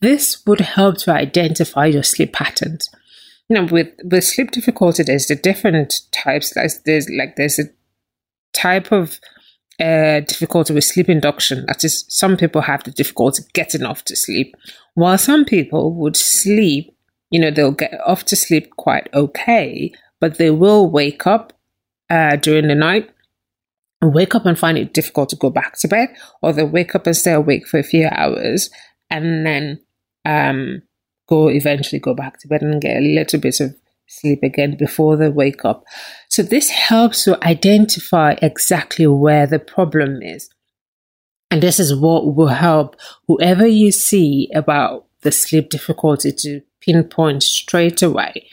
This 0.00 0.42
would 0.46 0.60
help 0.60 0.98
to 0.98 1.12
identify 1.12 1.86
your 1.86 2.02
sleep 2.02 2.32
patterns. 2.32 2.88
You 3.48 3.56
know, 3.56 3.64
with 3.70 3.88
with 4.02 4.24
sleep 4.24 4.50
difficulty, 4.50 5.02
there's 5.02 5.26
the 5.26 5.36
different 5.36 5.94
types. 6.12 6.54
There's, 6.54 6.80
there's 6.84 7.08
like 7.10 7.36
there's 7.36 7.58
a 7.58 7.64
type 8.52 8.90
of 8.90 9.18
uh, 9.80 10.20
difficulty 10.20 10.72
with 10.72 10.84
sleep 10.84 11.08
induction. 11.08 11.66
That 11.66 11.84
is, 11.84 12.04
some 12.08 12.36
people 12.36 12.62
have 12.62 12.84
the 12.84 12.90
difficulty 12.90 13.42
getting 13.52 13.84
off 13.84 14.04
to 14.04 14.16
sleep, 14.16 14.54
while 14.94 15.18
some 15.18 15.44
people 15.44 15.94
would 15.94 16.16
sleep. 16.16 16.90
You 17.30 17.40
know, 17.40 17.50
they'll 17.50 17.72
get 17.72 18.00
off 18.06 18.24
to 18.26 18.36
sleep 18.36 18.70
quite 18.76 19.08
okay, 19.12 19.92
but 20.20 20.38
they 20.38 20.50
will 20.50 20.88
wake 20.88 21.26
up 21.26 21.52
uh, 22.08 22.36
during 22.36 22.68
the 22.68 22.74
night 22.74 23.10
wake 24.02 24.34
up 24.34 24.46
and 24.46 24.58
find 24.58 24.76
it 24.76 24.92
difficult 24.92 25.28
to 25.30 25.36
go 25.36 25.50
back 25.50 25.78
to 25.78 25.88
bed, 25.88 26.08
or 26.42 26.52
they 26.52 26.64
wake 26.64 26.94
up 26.94 27.06
and 27.06 27.16
stay 27.16 27.32
awake 27.32 27.66
for 27.66 27.78
a 27.78 27.84
few 27.84 28.06
hours 28.10 28.70
and 29.10 29.46
then 29.46 29.80
um, 30.24 30.82
go 31.26 31.48
eventually 31.48 31.98
go 31.98 32.14
back 32.14 32.38
to 32.38 32.48
bed 32.48 32.62
and 32.62 32.80
get 32.80 32.96
a 32.96 33.00
little 33.00 33.40
bit 33.40 33.60
of 33.60 33.74
sleep 34.06 34.42
again 34.42 34.76
before 34.76 35.16
they 35.16 35.28
wake 35.28 35.64
up. 35.64 35.84
So 36.28 36.42
this 36.42 36.70
helps 36.70 37.24
to 37.24 37.42
identify 37.44 38.36
exactly 38.42 39.06
where 39.06 39.46
the 39.46 39.58
problem 39.58 40.22
is. 40.22 40.50
And 41.50 41.62
this 41.62 41.78
is 41.78 41.94
what 41.94 42.34
will 42.34 42.48
help 42.48 42.96
whoever 43.28 43.66
you 43.66 43.92
see 43.92 44.50
about 44.54 45.06
the 45.22 45.32
sleep 45.32 45.70
difficulty 45.70 46.32
to 46.32 46.60
pinpoint 46.80 47.42
straight 47.42 48.02
away. 48.02 48.48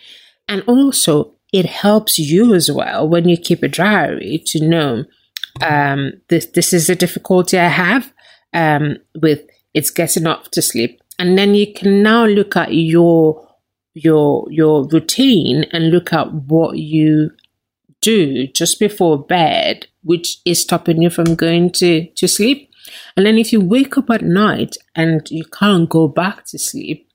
And 0.47 0.63
also, 0.67 1.35
it 1.51 1.65
helps 1.65 2.17
you 2.17 2.53
as 2.53 2.71
well 2.71 3.07
when 3.07 3.27
you 3.27 3.37
keep 3.37 3.61
a 3.61 3.67
diary 3.67 4.41
to 4.47 4.65
know 4.65 5.05
um, 5.61 6.13
this 6.29 6.45
this 6.47 6.71
is 6.71 6.89
a 6.89 6.95
difficulty 6.95 7.59
I 7.59 7.67
have 7.67 8.13
um, 8.53 8.97
with 9.21 9.41
it's 9.73 9.89
getting 9.89 10.27
off 10.27 10.49
to 10.51 10.61
sleep, 10.61 11.00
and 11.19 11.37
then 11.37 11.55
you 11.55 11.73
can 11.73 12.01
now 12.03 12.25
look 12.25 12.55
at 12.55 12.73
your 12.73 13.47
your 13.93 14.45
your 14.49 14.87
routine 14.87 15.65
and 15.71 15.91
look 15.91 16.13
at 16.13 16.31
what 16.33 16.77
you 16.77 17.31
do 18.01 18.47
just 18.47 18.79
before 18.79 19.23
bed, 19.23 19.87
which 20.03 20.39
is 20.45 20.61
stopping 20.61 21.01
you 21.01 21.09
from 21.09 21.35
going 21.35 21.71
to 21.71 22.07
to 22.15 22.27
sleep. 22.27 22.69
And 23.15 23.25
then 23.25 23.37
if 23.37 23.51
you 23.53 23.61
wake 23.61 23.97
up 23.97 24.09
at 24.09 24.23
night 24.23 24.75
and 24.95 25.29
you 25.29 25.45
can't 25.45 25.87
go 25.89 26.07
back 26.07 26.45
to 26.47 26.57
sleep, 26.57 27.10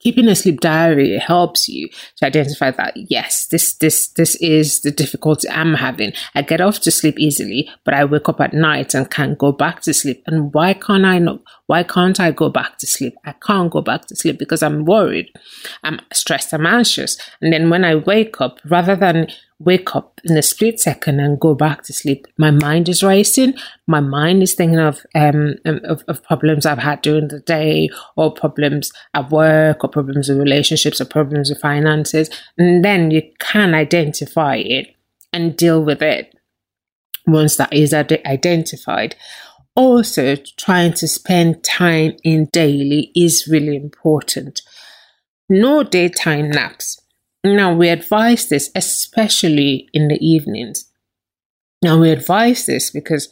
keeping 0.00 0.28
a 0.28 0.34
sleep 0.34 0.60
diary 0.60 1.18
helps 1.18 1.68
you 1.68 1.88
to 2.16 2.26
identify 2.26 2.70
that 2.70 2.96
yes 2.96 3.46
this 3.46 3.74
this 3.74 4.08
this 4.08 4.34
is 4.36 4.80
the 4.80 4.90
difficulty 4.90 5.48
i'm 5.50 5.74
having. 5.74 6.12
I 6.34 6.42
get 6.42 6.60
off 6.60 6.80
to 6.80 6.90
sleep 6.90 7.18
easily 7.18 7.70
but 7.84 7.94
i 7.94 8.04
wake 8.04 8.28
up 8.28 8.40
at 8.40 8.52
night 8.52 8.94
and 8.94 9.10
can't 9.10 9.38
go 9.38 9.52
back 9.52 9.82
to 9.82 9.94
sleep. 9.94 10.22
And 10.26 10.52
why 10.52 10.74
can't 10.74 11.04
i 11.04 11.18
not 11.18 11.40
why 11.66 11.82
can't 11.82 12.18
i 12.18 12.30
go 12.32 12.48
back 12.48 12.78
to 12.78 12.86
sleep? 12.86 13.14
I 13.24 13.32
can't 13.32 13.70
go 13.70 13.80
back 13.80 14.06
to 14.06 14.16
sleep 14.16 14.38
because 14.38 14.62
i'm 14.62 14.84
worried. 14.84 15.30
I'm 15.84 16.00
stressed 16.12 16.52
i'm 16.52 16.66
anxious. 16.66 17.18
And 17.40 17.52
then 17.52 17.70
when 17.70 17.84
i 17.84 17.94
wake 17.94 18.40
up 18.40 18.58
rather 18.64 18.96
than 18.96 19.28
wake 19.60 19.94
up 19.94 20.20
in 20.24 20.36
a 20.36 20.42
split 20.42 20.80
second 20.80 21.20
and 21.20 21.38
go 21.38 21.54
back 21.54 21.82
to 21.82 21.92
sleep. 21.92 22.26
My 22.38 22.50
mind 22.50 22.88
is 22.88 23.02
racing. 23.02 23.54
My 23.86 24.00
mind 24.00 24.42
is 24.42 24.54
thinking 24.54 24.78
of 24.78 25.04
um 25.14 25.54
of, 25.64 26.02
of 26.08 26.24
problems 26.24 26.66
I've 26.66 26.78
had 26.78 27.02
during 27.02 27.28
the 27.28 27.40
day, 27.40 27.90
or 28.16 28.32
problems 28.32 28.90
at 29.14 29.30
work, 29.30 29.84
or 29.84 29.88
problems 29.88 30.28
with 30.28 30.38
relationships, 30.38 31.00
or 31.00 31.04
problems 31.04 31.50
with 31.50 31.60
finances, 31.60 32.30
and 32.58 32.84
then 32.84 33.10
you 33.10 33.22
can 33.38 33.74
identify 33.74 34.56
it 34.56 34.96
and 35.32 35.56
deal 35.56 35.82
with 35.84 36.02
it 36.02 36.34
once 37.26 37.56
that 37.56 37.72
is 37.72 37.94
identified. 37.94 39.14
Also, 39.76 40.36
trying 40.58 40.92
to 40.94 41.06
spend 41.06 41.62
time 41.62 42.16
in 42.24 42.48
daily 42.52 43.12
is 43.14 43.46
really 43.48 43.76
important. 43.76 44.62
No 45.48 45.82
daytime 45.82 46.50
naps 46.50 46.99
now, 47.42 47.74
we 47.74 47.88
advise 47.88 48.48
this 48.48 48.70
especially 48.74 49.88
in 49.94 50.08
the 50.08 50.18
evenings. 50.24 50.90
Now, 51.82 51.98
we 51.98 52.10
advise 52.10 52.66
this 52.66 52.90
because 52.90 53.28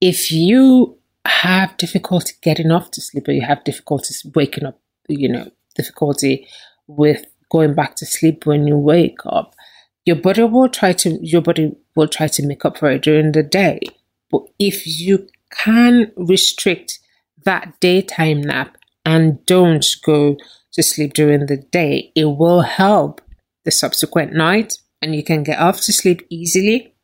if 0.00 0.30
you 0.30 0.98
have 1.24 1.76
difficulty 1.76 2.34
getting 2.40 2.70
off 2.70 2.92
to 2.92 3.00
sleep 3.00 3.26
or 3.26 3.32
you 3.32 3.42
have 3.42 3.64
difficulties 3.64 4.24
waking 4.34 4.64
up, 4.64 4.80
you 5.08 5.28
know, 5.28 5.50
difficulty 5.74 6.46
with 6.86 7.24
going 7.50 7.74
back 7.74 7.96
to 7.96 8.06
sleep 8.06 8.46
when 8.46 8.66
you 8.66 8.76
wake 8.76 9.18
up, 9.26 9.54
your 10.04 10.16
body 10.16 10.44
will 10.44 10.68
try 10.68 10.92
to 10.92 11.18
your 11.20 11.42
body 11.42 11.74
will 11.96 12.08
try 12.08 12.28
to 12.28 12.46
make 12.46 12.64
up 12.64 12.78
for 12.78 12.90
it 12.90 13.02
during 13.02 13.32
the 13.32 13.42
day. 13.42 13.80
But 14.30 14.42
if 14.58 14.86
you 14.86 15.28
can 15.50 16.12
restrict 16.16 17.00
that 17.44 17.78
daytime 17.80 18.40
nap 18.42 18.78
and 19.04 19.44
don't 19.46 19.84
go 20.04 20.36
to 20.72 20.82
sleep 20.82 21.14
during 21.14 21.46
the 21.46 21.56
day, 21.56 22.12
it 22.14 22.24
will 22.24 22.60
help 22.60 23.20
the 23.68 23.72
subsequent 23.72 24.32
night 24.32 24.78
and 25.02 25.14
you 25.14 25.22
can 25.22 25.42
get 25.42 25.58
off 25.58 25.78
to 25.82 25.92
sleep 25.92 26.26
easily 26.30 26.94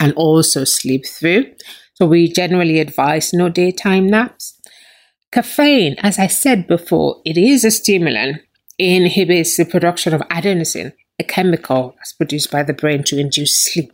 and 0.00 0.12
also 0.14 0.64
sleep 0.64 1.06
through. 1.06 1.46
So 1.94 2.06
we 2.06 2.26
generally 2.26 2.80
advise 2.80 3.32
no 3.32 3.48
daytime 3.48 4.08
naps. 4.08 4.60
Caffeine, 5.30 5.94
as 6.00 6.18
I 6.18 6.26
said 6.26 6.66
before, 6.66 7.22
it 7.24 7.38
is 7.38 7.64
a 7.64 7.70
stimulant. 7.70 8.38
It 8.78 8.96
inhibits 9.02 9.56
the 9.56 9.64
production 9.64 10.12
of 10.12 10.22
adenosine, 10.22 10.92
a 11.20 11.22
chemical 11.22 11.94
that's 11.98 12.14
produced 12.14 12.50
by 12.50 12.64
the 12.64 12.72
brain 12.72 13.04
to 13.04 13.16
induce 13.16 13.62
sleep. 13.62 13.92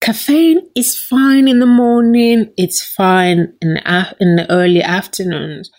Caffeine 0.00 0.66
is 0.74 0.96
fine 0.96 1.46
in 1.46 1.58
the 1.58 1.66
morning, 1.66 2.54
it's 2.56 2.82
fine 2.82 3.52
in 3.60 3.74
the, 3.74 4.16
in 4.18 4.36
the 4.36 4.50
early 4.50 4.82
afternoons, 4.82 5.70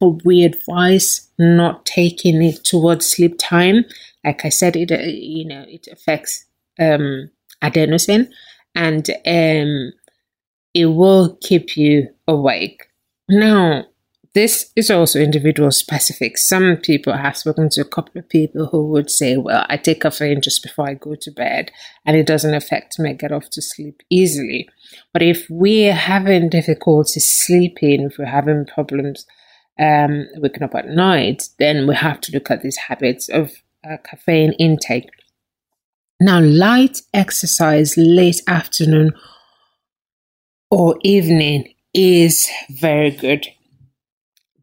but 0.00 0.24
we 0.24 0.44
advise 0.44 1.28
not 1.38 1.86
taking 1.86 2.42
it 2.42 2.64
towards 2.64 3.06
sleep 3.06 3.36
time. 3.38 3.84
Like 4.24 4.44
I 4.44 4.48
said, 4.50 4.76
it 4.76 4.92
uh, 4.92 4.98
you 5.02 5.46
know 5.46 5.64
it 5.68 5.88
affects 5.90 6.44
um, 6.78 7.30
adenosine, 7.62 8.28
and 8.74 9.08
um, 9.26 9.92
it 10.74 10.86
will 10.86 11.38
keep 11.40 11.76
you 11.76 12.08
awake. 12.28 12.88
Now, 13.28 13.86
this 14.34 14.70
is 14.76 14.90
also 14.90 15.18
individual 15.18 15.70
specific. 15.70 16.36
Some 16.36 16.76
people 16.76 17.12
I 17.12 17.22
have 17.22 17.38
spoken 17.38 17.70
to 17.70 17.80
a 17.80 17.86
couple 17.86 18.18
of 18.18 18.28
people 18.28 18.66
who 18.66 18.86
would 18.88 19.10
say, 19.10 19.36
"Well, 19.36 19.64
I 19.68 19.78
take 19.78 20.02
caffeine 20.02 20.42
just 20.42 20.62
before 20.62 20.88
I 20.88 20.94
go 20.94 21.14
to 21.14 21.30
bed, 21.30 21.70
and 22.04 22.16
it 22.16 22.26
doesn't 22.26 22.54
affect 22.54 22.98
me. 22.98 23.10
I 23.10 23.12
get 23.14 23.32
off 23.32 23.48
to 23.50 23.62
sleep 23.62 24.02
easily." 24.10 24.68
But 25.12 25.22
if 25.22 25.46
we're 25.48 25.94
having 25.94 26.50
difficulty 26.50 27.20
sleeping, 27.20 28.02
if 28.02 28.18
we're 28.18 28.26
having 28.26 28.66
problems 28.66 29.26
um, 29.78 30.26
waking 30.36 30.62
up 30.62 30.74
at 30.74 30.88
night, 30.88 31.48
then 31.58 31.86
we 31.86 31.94
have 31.94 32.20
to 32.22 32.32
look 32.32 32.50
at 32.50 32.62
these 32.62 32.76
habits 32.76 33.28
of 33.28 33.52
uh, 33.88 33.96
caffeine 34.04 34.52
intake. 34.54 35.10
Now, 36.20 36.40
light 36.40 37.02
exercise 37.12 37.94
late 37.96 38.42
afternoon 38.46 39.12
or 40.70 40.96
evening 41.02 41.74
is 41.92 42.48
very 42.70 43.10
good. 43.10 43.46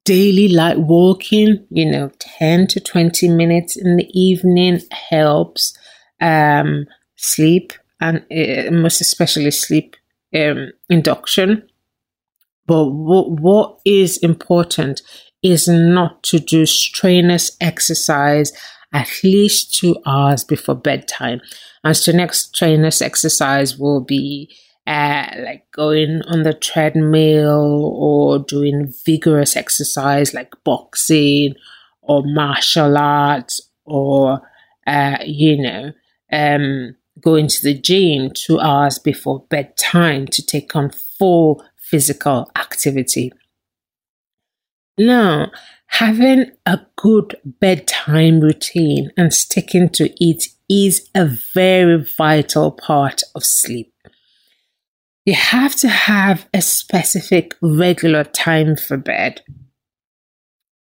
Daily 0.03 0.49
light 0.49 0.79
walking, 0.79 1.65
you 1.69 1.85
know, 1.85 2.11
10 2.19 2.67
to 2.67 2.79
20 2.79 3.29
minutes 3.29 3.77
in 3.77 3.95
the 3.95 4.09
evening 4.19 4.81
helps 4.91 5.77
um, 6.19 6.87
sleep 7.15 7.71
and 8.01 8.25
uh, 8.31 8.71
most 8.71 8.99
especially 8.99 9.51
sleep 9.51 9.95
um, 10.35 10.71
induction. 10.89 11.69
But 12.65 12.85
what, 12.85 13.31
what 13.31 13.79
is 13.85 14.17
important 14.17 15.01
is 15.41 15.67
not 15.67 16.23
to 16.23 16.39
do 16.39 16.65
strenuous 16.65 17.55
exercise 17.59 18.51
at 18.93 19.09
least 19.23 19.73
two 19.73 19.97
hours 20.05 20.43
before 20.43 20.75
bedtime. 20.75 21.41
As 21.83 22.05
the 22.05 22.13
next 22.13 22.55
strenuous 22.55 23.01
exercise 23.01 23.77
will 23.77 24.01
be 24.01 24.55
uh, 24.85 25.27
like 25.43 25.65
going 25.71 26.21
on 26.27 26.43
the 26.43 26.53
treadmill 26.53 27.91
or 27.97 28.39
doing 28.39 28.93
vigorous 29.05 29.55
exercise 29.55 30.33
like 30.33 30.53
boxing 30.63 31.55
or 32.01 32.21
martial 32.25 32.97
arts 32.97 33.61
or, 33.85 34.41
uh, 34.85 35.17
you 35.25 35.61
know, 35.61 35.91
um, 36.31 36.95
going 37.19 37.47
to 37.47 37.61
the 37.63 37.73
gym 37.73 38.29
two 38.33 38.59
hours 38.59 38.99
before 38.99 39.45
bedtime 39.49 40.27
to 40.27 40.45
take 40.45 40.75
on 40.75 40.91
full 41.17 41.63
physical 41.93 42.49
activity. 42.55 43.31
Now, 44.97 45.51
having 45.85 46.49
a 46.65 46.79
good 46.95 47.35
bedtime 47.45 48.39
routine 48.39 49.11
and 49.15 49.31
sticking 49.31 49.89
to 49.89 50.11
it 50.19 50.45
is 50.67 51.07
a 51.13 51.29
very 51.53 52.03
vital 52.17 52.71
part 52.71 53.21
of 53.35 53.45
sleep. 53.45 53.93
You 55.23 55.35
have 55.35 55.75
to 55.77 55.87
have 55.87 56.49
a 56.51 56.63
specific 56.63 57.53
regular 57.61 58.23
time 58.23 58.75
for 58.75 58.97
bed 58.97 59.41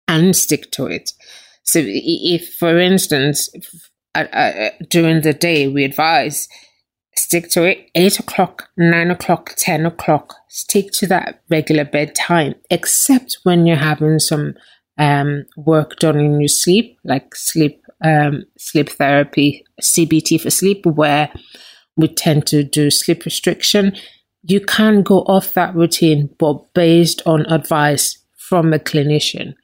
and 0.07 0.35
stick 0.35 0.71
to 0.71 0.87
it. 0.87 1.11
So, 1.61 1.81
if, 1.85 2.55
for 2.55 2.79
instance, 2.79 3.47
if, 3.53 3.91
uh, 4.15 4.25
uh, 4.33 4.69
during 4.89 5.21
the 5.21 5.33
day 5.33 5.67
we 5.67 5.83
advise 5.83 6.47
stick 7.17 7.49
to 7.51 7.63
it. 7.63 7.89
8 7.95 8.19
o'clock 8.19 8.69
9 8.77 9.11
o'clock 9.11 9.53
10 9.57 9.85
o'clock. 9.85 10.35
Stick 10.49 10.91
to 10.93 11.07
that 11.07 11.41
regular 11.49 11.85
bedtime 11.85 12.55
except 12.69 13.37
when 13.43 13.65
you're 13.65 13.75
having 13.77 14.19
some 14.19 14.55
um, 14.97 15.45
work 15.57 15.97
done 15.97 16.17
in 16.17 16.39
your 16.39 16.47
sleep 16.47 16.97
like 17.03 17.35
sleep 17.35 17.83
um, 18.01 18.45
sleep 18.57 18.89
therapy 18.89 19.65
cbt 19.81 20.39
for 20.39 20.49
sleep 20.49 20.85
where 20.85 21.29
we 21.97 22.07
tend 22.07 22.45
to 22.47 22.63
do 22.63 22.89
sleep 22.89 23.25
restriction. 23.25 23.95
You 24.43 24.61
can 24.61 25.01
go 25.01 25.19
off 25.21 25.53
that 25.53 25.75
routine 25.75 26.29
but 26.37 26.73
based 26.73 27.21
on 27.25 27.45
advice 27.47 28.19
from 28.37 28.73
a 28.73 28.79
clinician. 28.79 29.55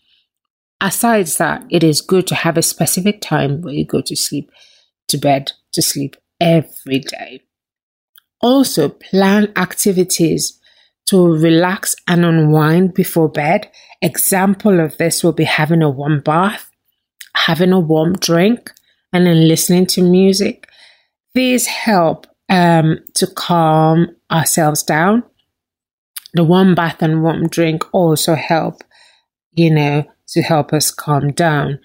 Aside 0.79 1.27
that 1.27 1.63
it 1.69 1.83
is 1.83 2.01
good 2.01 2.25
to 2.27 2.35
have 2.35 2.57
a 2.57 2.63
specific 2.63 3.21
time 3.21 3.61
where 3.61 3.73
you 3.73 3.85
go 3.85 4.01
to 4.01 4.15
sleep 4.15 4.49
to 5.09 5.17
bed 5.17 5.51
to 5.73 5.81
sleep 5.81 6.15
every 6.41 6.99
day 6.99 7.41
also, 8.41 8.89
plan 8.89 9.53
activities 9.55 10.59
to 11.05 11.27
relax 11.27 11.95
and 12.07 12.25
unwind 12.25 12.93
before 12.93 13.29
bed. 13.29 13.69
Example 14.01 14.79
of 14.79 14.97
this 14.97 15.23
will 15.23 15.31
be 15.31 15.43
having 15.43 15.83
a 15.83 15.89
warm 15.89 16.21
bath, 16.21 16.69
having 17.35 17.71
a 17.71 17.79
warm 17.79 18.15
drink, 18.15 18.71
and 19.13 19.27
then 19.27 19.47
listening 19.47 19.85
to 19.87 20.01
music. 20.01 20.67
These 21.35 21.67
help 21.67 22.25
um, 22.49 22.99
to 23.15 23.27
calm 23.27 24.07
ourselves 24.31 24.83
down. 24.83 25.23
The 26.33 26.43
warm 26.43 26.73
bath 26.73 27.01
and 27.01 27.21
warm 27.21 27.47
drink 27.47 27.83
also 27.93 28.35
help, 28.35 28.81
you 29.51 29.69
know, 29.69 30.05
to 30.29 30.41
help 30.41 30.73
us 30.73 30.89
calm 30.89 31.31
down. 31.31 31.79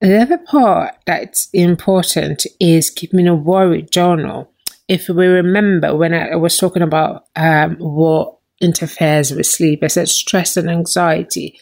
The 0.00 0.20
other 0.20 0.38
part 0.38 0.94
that's 1.06 1.48
important 1.52 2.46
is 2.60 2.90
keeping 2.90 3.26
a 3.26 3.34
worry 3.34 3.82
journal 3.82 4.52
if 4.88 5.08
we 5.08 5.26
remember 5.26 5.94
when 5.94 6.14
I 6.14 6.34
was 6.36 6.56
talking 6.56 6.82
about 6.82 7.26
um, 7.36 7.76
what 7.76 8.38
interferes 8.60 9.30
with 9.30 9.46
sleep, 9.46 9.80
I 9.82 9.88
said 9.88 10.08
stress 10.08 10.56
and 10.56 10.68
anxiety. 10.68 11.58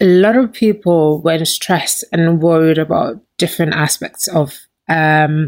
A 0.00 0.06
lot 0.06 0.36
of 0.36 0.52
people, 0.52 1.20
when 1.20 1.44
stressed 1.44 2.04
and 2.12 2.40
worried 2.40 2.78
about 2.78 3.20
different 3.38 3.74
aspects 3.74 4.28
of 4.28 4.56
um, 4.88 5.46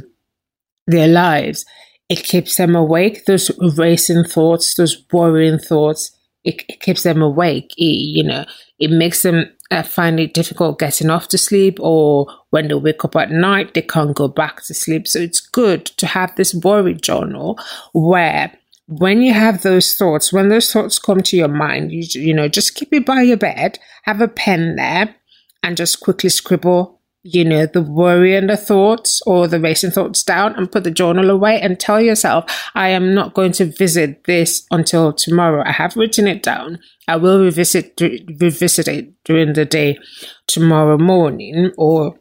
their 0.86 1.08
lives, 1.08 1.64
it 2.08 2.24
keeps 2.24 2.56
them 2.56 2.74
awake. 2.74 3.24
Those 3.24 3.50
racing 3.76 4.24
thoughts, 4.24 4.74
those 4.74 5.04
worrying 5.12 5.58
thoughts, 5.58 6.15
it, 6.46 6.64
it 6.68 6.80
keeps 6.80 7.02
them 7.02 7.20
awake. 7.20 7.74
It, 7.76 7.82
you 7.82 8.24
know, 8.24 8.44
it 8.78 8.90
makes 8.90 9.22
them 9.22 9.50
uh, 9.70 9.82
find 9.82 10.20
it 10.20 10.34
difficult 10.34 10.78
getting 10.78 11.10
off 11.10 11.28
to 11.28 11.38
sleep, 11.38 11.78
or 11.80 12.26
when 12.50 12.68
they 12.68 12.74
wake 12.74 13.04
up 13.04 13.16
at 13.16 13.30
night, 13.30 13.74
they 13.74 13.82
can't 13.82 14.16
go 14.16 14.28
back 14.28 14.62
to 14.64 14.74
sleep. 14.74 15.08
So 15.08 15.18
it's 15.18 15.40
good 15.40 15.86
to 15.86 16.06
have 16.06 16.34
this 16.36 16.54
worry 16.54 16.94
journal 16.94 17.58
where 17.92 18.52
when 18.86 19.20
you 19.20 19.34
have 19.34 19.62
those 19.62 19.96
thoughts, 19.96 20.32
when 20.32 20.48
those 20.48 20.72
thoughts 20.72 20.98
come 20.98 21.20
to 21.22 21.36
your 21.36 21.48
mind, 21.48 21.90
you, 21.90 22.04
you 22.20 22.32
know, 22.32 22.48
just 22.48 22.76
keep 22.76 22.92
it 22.92 23.04
by 23.04 23.22
your 23.22 23.36
bed, 23.36 23.78
have 24.04 24.20
a 24.20 24.28
pen 24.28 24.76
there, 24.76 25.16
and 25.62 25.76
just 25.76 26.00
quickly 26.00 26.30
scribble 26.30 26.95
you 27.26 27.44
know, 27.44 27.66
the 27.66 27.82
worry 27.82 28.36
and 28.36 28.48
the 28.48 28.56
thoughts 28.56 29.20
or 29.26 29.48
the 29.48 29.60
racing 29.60 29.90
thoughts 29.90 30.22
down 30.22 30.54
and 30.54 30.70
put 30.70 30.84
the 30.84 30.90
journal 30.90 31.30
away 31.30 31.60
and 31.60 31.78
tell 31.78 32.00
yourself, 32.00 32.44
I 32.74 32.88
am 32.88 33.14
not 33.14 33.34
going 33.34 33.52
to 33.52 33.66
visit 33.66 34.24
this 34.24 34.66
until 34.70 35.12
tomorrow. 35.12 35.62
I 35.66 35.72
have 35.72 35.96
written 35.96 36.26
it 36.26 36.42
down. 36.42 36.78
I 37.08 37.16
will 37.16 37.42
revisit, 37.42 38.00
revisit 38.00 38.88
it 38.88 39.12
during 39.24 39.54
the 39.54 39.64
day 39.64 39.98
tomorrow 40.46 40.98
morning 40.98 41.72
or 41.76 42.18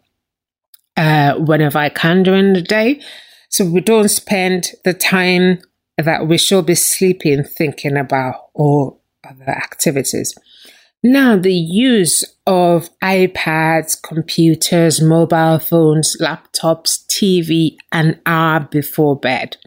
uh, 0.98 1.36
whenever 1.36 1.78
I 1.78 1.90
can 1.90 2.24
during 2.24 2.54
the 2.54 2.62
day. 2.62 3.02
So 3.50 3.66
we 3.66 3.82
don't 3.82 4.10
spend 4.10 4.72
the 4.84 4.94
time 4.94 5.60
that 5.98 6.28
we 6.28 6.38
should 6.38 6.66
be 6.66 6.76
sleeping 6.76 7.44
thinking 7.44 7.96
about 7.96 8.48
all 8.54 9.02
other 9.24 9.50
activities. 9.50 10.36
Now, 11.08 11.38
the 11.38 11.54
use 11.54 12.24
of 12.48 12.90
iPads, 13.00 13.96
computers, 14.02 15.00
mobile 15.00 15.60
phones, 15.60 16.18
laptops, 16.20 17.06
TV 17.06 17.76
an 17.92 18.20
hour 18.26 18.62
before 18.62 19.16
bed. 19.16 19.58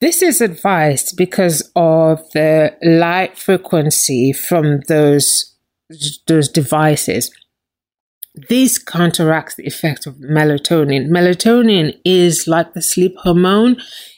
This 0.00 0.22
is 0.22 0.40
advised 0.40 1.16
because 1.16 1.70
of 1.76 2.28
the 2.32 2.76
light 2.82 3.38
frequency 3.38 4.32
from 4.32 4.80
those, 4.88 5.54
those 6.26 6.48
devices. 6.48 7.30
This 8.48 8.78
counteracts 8.80 9.54
the 9.54 9.64
effect 9.68 10.06
of 10.06 10.16
melatonin. 10.16 11.06
Melatonin 11.06 12.00
is 12.04 12.48
like 12.48 12.74
the 12.74 12.82
sleep 12.82 13.14
hormone. 13.18 13.76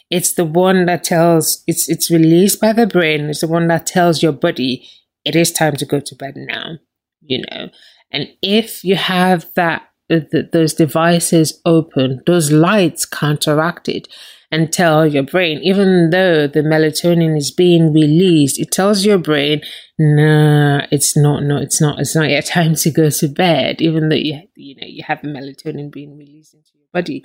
It's 0.08 0.32
the 0.32 0.46
one 0.46 0.86
that 0.86 1.04
tells, 1.04 1.62
it's, 1.66 1.86
it's 1.90 2.10
released 2.10 2.62
by 2.62 2.72
the 2.72 2.86
brain. 2.86 3.28
It's 3.28 3.42
the 3.42 3.46
one 3.46 3.68
that 3.68 3.84
tells 3.84 4.22
your 4.22 4.32
body 4.32 4.88
it 5.24 5.36
is 5.36 5.52
time 5.52 5.76
to 5.76 5.86
go 5.86 6.00
to 6.00 6.14
bed 6.14 6.34
now, 6.36 6.78
you 7.20 7.42
know. 7.50 7.68
And 8.10 8.28
if 8.42 8.84
you 8.84 8.96
have 8.96 9.46
that, 9.54 9.82
uh, 10.10 10.20
those 10.52 10.74
devices 10.74 11.60
open, 11.66 12.22
those 12.26 12.50
lights 12.50 13.04
counteracted 13.04 14.08
and 14.50 14.72
tell 14.72 15.06
your 15.06 15.22
brain, 15.22 15.60
even 15.62 16.08
though 16.10 16.46
the 16.46 16.60
melatonin 16.60 17.36
is 17.36 17.50
being 17.50 17.92
released, 17.92 18.58
it 18.58 18.72
tells 18.72 19.04
your 19.04 19.18
brain, 19.18 19.60
no, 19.98 20.80
it's 20.90 21.16
not, 21.16 21.42
no, 21.42 21.58
it's 21.58 21.80
not, 21.80 21.98
it's 22.00 22.16
not 22.16 22.30
yet 22.30 22.46
time 22.46 22.74
to 22.76 22.90
go 22.90 23.10
to 23.10 23.28
bed, 23.28 23.82
even 23.82 24.08
though 24.08 24.16
you, 24.16 24.40
you 24.54 24.74
know, 24.76 24.86
you 24.86 25.02
have 25.06 25.20
melatonin 25.20 25.90
being 25.90 26.16
released 26.16 26.54
into 26.54 26.70
your 26.74 26.88
body, 26.92 27.22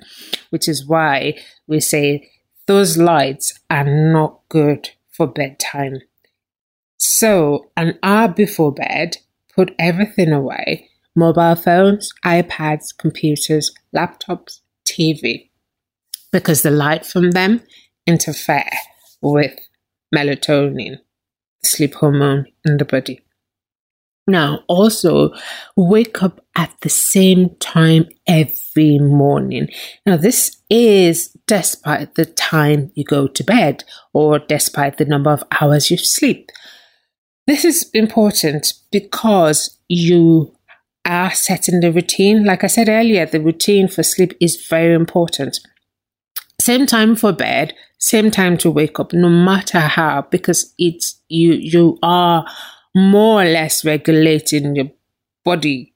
which 0.50 0.68
is 0.68 0.86
why 0.86 1.34
we 1.66 1.80
say 1.80 2.28
those 2.66 2.98
lights 2.98 3.58
are 3.70 3.84
not 3.84 4.40
good 4.48 4.90
for 5.10 5.26
bedtime. 5.26 6.00
So, 7.06 7.70
an 7.76 7.98
hour 8.02 8.28
before 8.28 8.72
bed, 8.72 9.18
put 9.54 9.74
everything 9.78 10.32
away 10.32 10.88
mobile 11.14 11.54
phones, 11.54 12.14
iPads, 12.24 12.96
computers, 12.96 13.70
laptops, 13.94 14.60
TV, 14.88 15.50
because 16.32 16.62
the 16.62 16.70
light 16.70 17.04
from 17.04 17.32
them 17.32 17.60
interfere 18.06 18.70
with 19.20 19.52
melatonin, 20.14 20.96
the 21.62 21.68
sleep 21.68 21.94
hormone 21.94 22.46
in 22.64 22.78
the 22.78 22.86
body. 22.86 23.20
Now, 24.26 24.60
also 24.66 25.34
wake 25.76 26.22
up 26.22 26.42
at 26.56 26.74
the 26.80 26.88
same 26.88 27.54
time 27.56 28.08
every 28.26 28.98
morning. 28.98 29.68
Now, 30.06 30.16
this 30.16 30.56
is 30.70 31.36
despite 31.46 32.14
the 32.14 32.24
time 32.24 32.92
you 32.94 33.04
go 33.04 33.26
to 33.26 33.44
bed 33.44 33.84
or 34.14 34.38
despite 34.38 34.96
the 34.96 35.04
number 35.04 35.30
of 35.30 35.44
hours 35.60 35.90
you 35.90 35.98
sleep. 35.98 36.50
This 37.46 37.64
is 37.64 37.90
important 37.92 38.72
because 38.90 39.78
you 39.88 40.56
are 41.04 41.30
setting 41.32 41.80
the 41.80 41.92
routine. 41.92 42.44
Like 42.44 42.64
I 42.64 42.68
said 42.68 42.88
earlier, 42.88 43.26
the 43.26 43.40
routine 43.40 43.88
for 43.88 44.02
sleep 44.02 44.34
is 44.40 44.66
very 44.66 44.94
important. 44.94 45.60
Same 46.60 46.86
time 46.86 47.14
for 47.16 47.32
bed, 47.32 47.74
same 47.98 48.30
time 48.30 48.56
to 48.58 48.70
wake 48.70 48.98
up, 48.98 49.12
no 49.12 49.28
matter 49.28 49.80
how, 49.80 50.26
because 50.30 50.72
it's 50.78 51.20
you 51.28 51.52
you 51.52 51.98
are 52.02 52.46
more 52.94 53.42
or 53.42 53.44
less 53.44 53.84
regulating 53.84 54.76
your 54.76 54.90
body, 55.44 55.94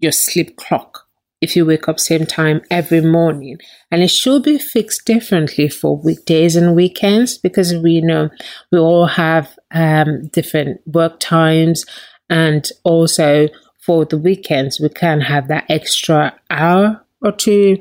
your 0.00 0.12
sleep 0.12 0.56
clock 0.56 1.06
if 1.40 1.56
you 1.56 1.64
wake 1.64 1.88
up 1.88 1.98
same 1.98 2.26
time 2.26 2.62
every 2.70 3.00
morning. 3.00 3.58
And 3.90 4.02
it 4.02 4.10
should 4.10 4.42
be 4.42 4.58
fixed 4.58 5.04
differently 5.06 5.68
for 5.68 5.96
weekdays 5.96 6.56
and 6.56 6.76
weekends 6.76 7.38
because 7.38 7.74
we 7.74 8.00
know 8.00 8.30
we 8.70 8.78
all 8.78 9.06
have 9.06 9.58
um, 9.70 10.28
different 10.28 10.80
work 10.86 11.18
times. 11.20 11.84
And 12.28 12.68
also 12.84 13.48
for 13.80 14.04
the 14.04 14.18
weekends 14.18 14.78
we 14.78 14.88
can 14.88 15.20
have 15.20 15.48
that 15.48 15.64
extra 15.68 16.34
hour 16.50 17.04
or 17.22 17.32
two 17.32 17.78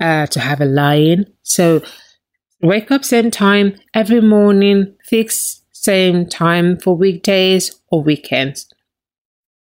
uh, 0.00 0.26
to 0.26 0.40
have 0.40 0.60
a 0.60 0.64
lie-in 0.64 1.26
so 1.42 1.82
wake 2.62 2.90
up 2.90 3.04
same 3.04 3.30
time 3.30 3.74
every 3.94 4.20
morning 4.20 4.94
fix 5.04 5.62
same 5.72 6.26
time 6.26 6.78
for 6.78 6.96
weekdays 6.96 7.80
or 7.90 8.02
weekends 8.02 8.67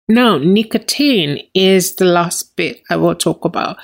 now, 0.07 0.37
nicotine 0.37 1.39
is 1.55 1.95
the 1.95 2.05
last 2.05 2.55
bit 2.55 2.81
I 2.89 2.95
will 2.95 3.15
talk 3.15 3.43
about. 3.43 3.77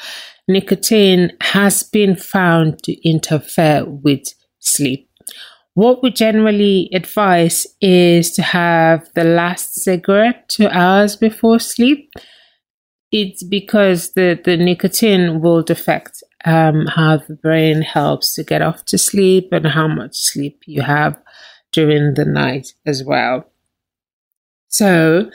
Nicotine 0.47 1.31
has 1.41 1.81
been 1.81 2.15
found 2.15 2.83
to 2.83 3.09
interfere 3.09 3.85
with 3.85 4.23
sleep. 4.59 5.07
what 5.73 6.03
we 6.03 6.11
generally 6.11 6.89
advise 6.93 7.65
is 7.79 8.31
to 8.31 8.41
have 8.41 9.09
the 9.15 9.23
last 9.23 9.73
cigarette 9.75 10.49
two 10.49 10.67
hours 10.67 11.15
before 11.15 11.59
sleep. 11.59 12.11
It's 13.11 13.41
because 13.41 14.11
the, 14.11 14.39
the 14.43 14.57
nicotine 14.57 15.41
will 15.41 15.63
affect 15.69 16.23
um, 16.43 16.87
how 16.87 17.17
the 17.17 17.35
brain 17.35 17.81
helps 17.81 18.35
to 18.35 18.43
get 18.43 18.61
off 18.61 18.83
to 18.85 18.97
sleep 18.97 19.49
and 19.53 19.65
how 19.65 19.87
much 19.87 20.17
sleep 20.17 20.61
you 20.65 20.81
have 20.81 21.17
during 21.71 22.15
the 22.15 22.25
night 22.25 22.73
as 22.85 23.03
well. 23.03 23.45
So, 24.67 25.29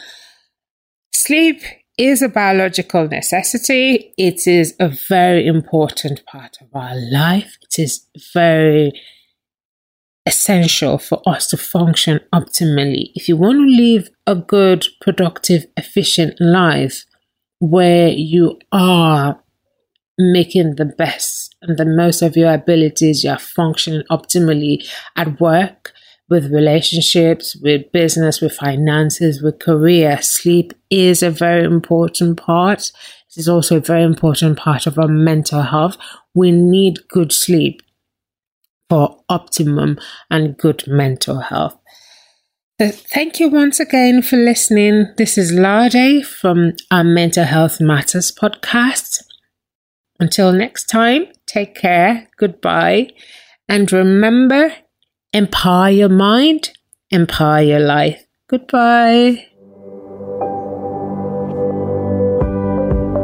sleep 1.17 1.63
is 1.99 2.21
a 2.23 2.29
biological 2.29 3.09
necessity. 3.09 4.13
It 4.19 4.47
is 4.47 4.75
a 4.79 4.89
very 4.89 5.47
important 5.47 6.25
part 6.27 6.59
of 6.61 6.69
our 6.75 6.95
life. 6.95 7.57
It 7.63 7.79
is 7.79 8.07
very 8.35 8.93
essential 10.27 10.99
for 10.99 11.23
us 11.27 11.47
to 11.49 11.57
function 11.57 12.21
optimally. 12.35 13.13
If 13.15 13.29
you 13.29 13.37
want 13.37 13.59
to 13.59 13.83
live 13.83 14.11
a 14.27 14.35
good, 14.35 14.85
productive, 15.01 15.67
efficient 15.77 16.35
life 16.41 17.05
where 17.61 18.09
you 18.09 18.59
are 18.73 19.41
making 20.19 20.77
the 20.77 20.85
best 20.85 21.55
and 21.63 21.79
the 21.79 21.85
most 21.85 22.23
of 22.23 22.37
your 22.37 22.53
abilities, 22.53 23.25
you're 23.25 23.39
functioning 23.39 24.03
optimally 24.11 24.87
at 25.17 25.41
work, 25.41 25.93
with 26.29 26.53
relationships, 26.53 27.57
with 27.63 27.91
business, 27.93 28.41
with 28.41 28.53
finances, 28.53 29.43
with 29.43 29.59
career. 29.59 30.21
Sleep 30.21 30.73
is 30.91 31.23
a 31.23 31.31
very 31.31 31.65
important 31.65 32.39
part. 32.39 32.91
It 33.31 33.41
is 33.41 33.49
also 33.49 33.77
a 33.77 33.81
very 33.81 34.03
important 34.03 34.59
part 34.59 34.87
of 34.87 34.99
our 34.99 35.09
mental 35.09 35.63
health. 35.63 35.97
We 36.35 36.51
need 36.51 37.09
good 37.09 37.33
sleep 37.33 37.83
for 38.89 39.23
optimum 39.29 39.99
and 40.31 40.57
good 40.57 40.85
mental 40.87 41.41
health. 41.41 41.79
So 42.81 42.91
thank 42.91 43.41
you 43.41 43.49
once 43.49 43.81
again 43.81 44.21
for 44.21 44.37
listening. 44.37 45.07
This 45.17 45.39
is 45.39 45.53
Lade 45.53 46.27
from 46.27 46.75
our 46.91 47.05
Mental 47.05 47.45
Health 47.45 47.81
Matters 47.81 48.31
podcast. 48.31 49.23
Until 50.21 50.53
next 50.53 50.85
time, 50.85 51.27
take 51.47 51.75
care, 51.75 52.29
goodbye, 52.37 53.09
and 53.69 53.91
remember 53.93 54.75
empower 55.33 55.91
your 55.91 56.09
mind, 56.09 56.71
empower 57.11 57.61
your 57.61 57.81
life. 57.81 58.27
Goodbye. 58.49 59.47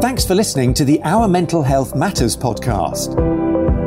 Thanks 0.01 0.25
for 0.25 0.35
listening 0.35 0.73
to 0.75 0.85
the 0.85 1.01
Our 1.03 1.27
Mental 1.27 1.63
Health 1.63 1.95
Matters 1.95 2.35
podcast. 2.35 3.15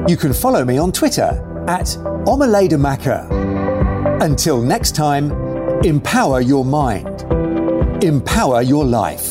You 0.08 0.16
can 0.16 0.32
follow 0.32 0.64
me 0.64 0.78
on 0.78 0.92
Twitter 0.92 1.64
at 1.68 1.86
Omaledamaka. 2.26 4.22
Until 4.22 4.62
next 4.62 4.94
time, 4.94 5.30
empower 5.84 6.40
your 6.40 6.64
mind, 6.64 7.22
empower 8.02 8.62
your 8.62 8.84
life. 8.84 9.30